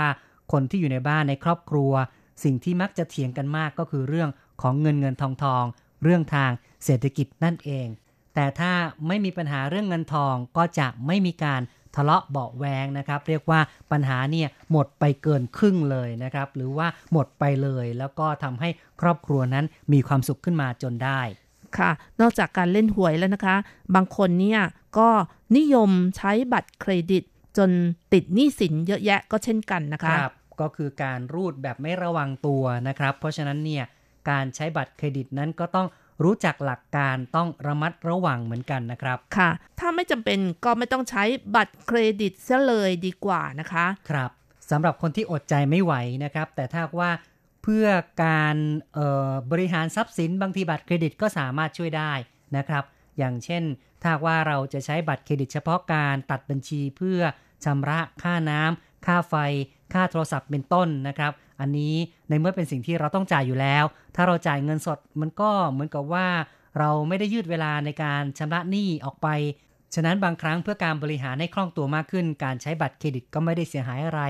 [0.52, 1.91] คนที่อยู่ในบ้านในครอบครัว
[2.43, 4.30] สิ่งที่มักจะเถียงกันมากก็คือเรื่อง
[4.62, 5.64] ของเงินเงินทองทอง
[6.04, 6.52] เรื่องทาง
[6.86, 7.88] เศรษฐกิจนั่นเอง
[8.36, 8.72] แต่ถ้า
[9.08, 11.62] ไม่มีปัญหาเรื่องเงินทองก็จะไม่มีการ
[11.95, 13.60] ทะเลาะเบาะแวงนะครับ เรียกว่า
[13.91, 18.70] ปัญหาเนี่ยหมดไปเกินครึ่งเลยนะครับ หรือว่าหมดไปเลย แล้วก็ทำให้
[19.02, 21.22] ครอบครัวนั้นมีความสุขขึ้นมาจนได้
[21.78, 21.91] ค่ะ
[22.22, 23.56] นอกจากการเล่นหวยแล้วนะคะ
[23.95, 24.62] บางคนเนี่ย
[24.97, 25.10] ก็
[25.58, 27.24] นิยมใช้บัตรเครดิต
[27.58, 27.70] จน
[28.14, 33.86] ติดหนี้สินเยอะแยะก็เช่นกันนะคะ ครับ ก็คือการรูดแบบไม่ระวังตัวนะครับ เพราะฉะนั้นเนี่ย
[34.30, 35.88] การใช้บัตรเครดิตนั้นก็ต้อง
[36.24, 39.49] รู้จักหลักการต้องระมัดระวังเหมือนกันนะครับ ค่ะ
[39.80, 41.24] ถ้าไม่จำเป็นก็ไม่ต้องใช้
[41.55, 44.32] บัตรเครดิตซะเลยดีกว่านะคะ ครับ
[44.72, 45.93] สำหรับคนที่อดใจไม่ไหว
[46.24, 47.11] นะครับ แต่ถ้าว่า
[47.63, 47.88] เพื่อ
[48.26, 48.55] การ
[48.93, 52.13] เอ่อบริหารทรัพย์สินบางทีบัตรเครดิตก็สามารถช่วยได้
[52.57, 52.84] นะครับ
[53.17, 53.63] อย่างเช่น
[54.01, 57.19] ถ้าหากว่าเราจะใช้บัตรเครดิตเฉพาะการตัดบัญชีเพื่อ
[57.65, 59.36] ชำระค่าน้ำค่าไฟ
[59.94, 61.96] ค่าโทรศัพท์เป็นต้นนะครับ อันนี้
[62.30, 63.84] ในเมื่อเป็นสิ่งที่เราต้องจ่ายอยู่แล้ว
[64.16, 66.28] ถ้าเราจ่ายเงินสดมันก็เหมือนกับว่า
[66.80, 69.28] เราไม่ได้ยืดเวลาในการชำระหนี้ออกไป
[69.96, 74.22] ฉะนั้นบางครั้งเพื่อการบริหารให้คล่องตัวมากขึ้น การใช้บัตรเครดิตก็ไม่ได้เสียหายอะไร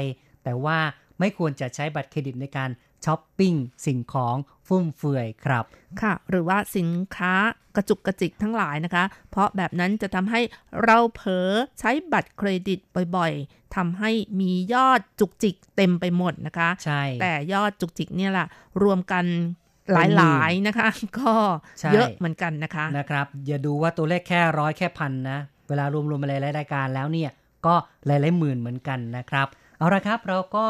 [0.43, 0.77] แต่ว่า
[1.19, 2.69] ไม่ควรจะใช้บัตรเครดิตในการ
[3.05, 3.53] ช้อปปิ้ง
[3.85, 4.35] สิ่งของ
[4.67, 5.65] ฟุ่มเฟือยครับ
[6.01, 7.33] ค่ะ หรือว่าสินค้า
[7.75, 10.41] กระจุกกระจิกทั้งหลายนะคะ เพราะแบบนั้นจะทำให้
[10.83, 11.49] เราเผลอ
[11.79, 12.79] ใช้บัตรเครดิต
[13.15, 18.47] บ่อยๆทำให้มียอดจุกจิกเต็มไปหมดนะคะ ใช่ แต่ยอดจุกจิกเนี่ยแหละ
[18.83, 20.89] รวมกันเป็นหมื่นหลายๆนะคะ
[21.19, 21.31] ก็
[21.79, 27.31] ใช่เยอะเหมือนกันนะคะนะครับ อย่าดูว่าตัวเลขแค่ร้อยแค่พันนะ เวลารวมๆมาหลายๆรายการแล้วเนี่ย
[27.65, 27.75] ก็
[28.05, 29.47] หลายๆหมื่นเหมือนกันนะครับ
[29.77, 30.67] เอาละครับเราก็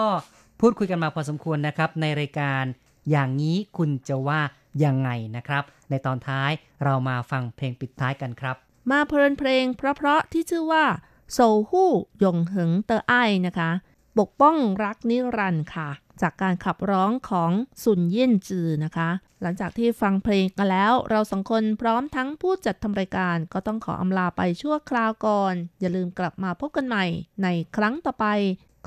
[0.64, 2.64] พูดคุยกันมาพอสมควรนะครับ ในรายการ
[3.10, 4.42] อย่างนี้คุณจะว่า
[4.84, 6.52] ยังไงนะครับ ในตอนท้าย
[6.84, 8.56] เรามาฟังเพลงปิดท้ายกันครับ
[8.92, 10.86] มาเพลินเพลงเพราะๆที่ชื่อว่า
[11.34, 11.40] โซ
[11.70, 11.92] ฮู้
[12.24, 13.14] ยงเหิงเตอไอ
[13.48, 13.70] นะคะ
[14.20, 15.90] ปกป้องรักนิรันดร์ค่ะ
[16.22, 17.52] จากการขับร้องของ
[17.84, 19.10] ซุนเยี่ยนจือนะคะ
[19.42, 27.06] หลังจากที่ฟังเพลงกันแล้ว เราสองคนพร้อมทั้งผู้จัดทำรายการก็ต้องขออำลาไปชั่วคราวก่อน อย่าลืมกลับมาพบกันใหม่
[27.44, 28.26] ในครั้งต่อไป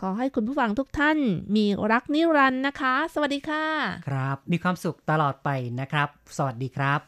[0.00, 1.18] ขอให้คุณผู้ฟังทุกท่าน
[1.56, 3.64] มีรักนิรันด์นะคะ สวัสดีค่ะ
[4.08, 5.48] ครับ มีความสุขตลอดไป
[5.80, 7.00] นะครับ สวัสดีครับ，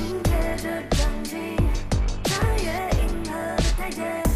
[0.00, 0.66] 心，贴着
[0.96, 1.56] 掌心，
[2.24, 2.68] 穿越
[3.00, 4.29] 银河的台阶。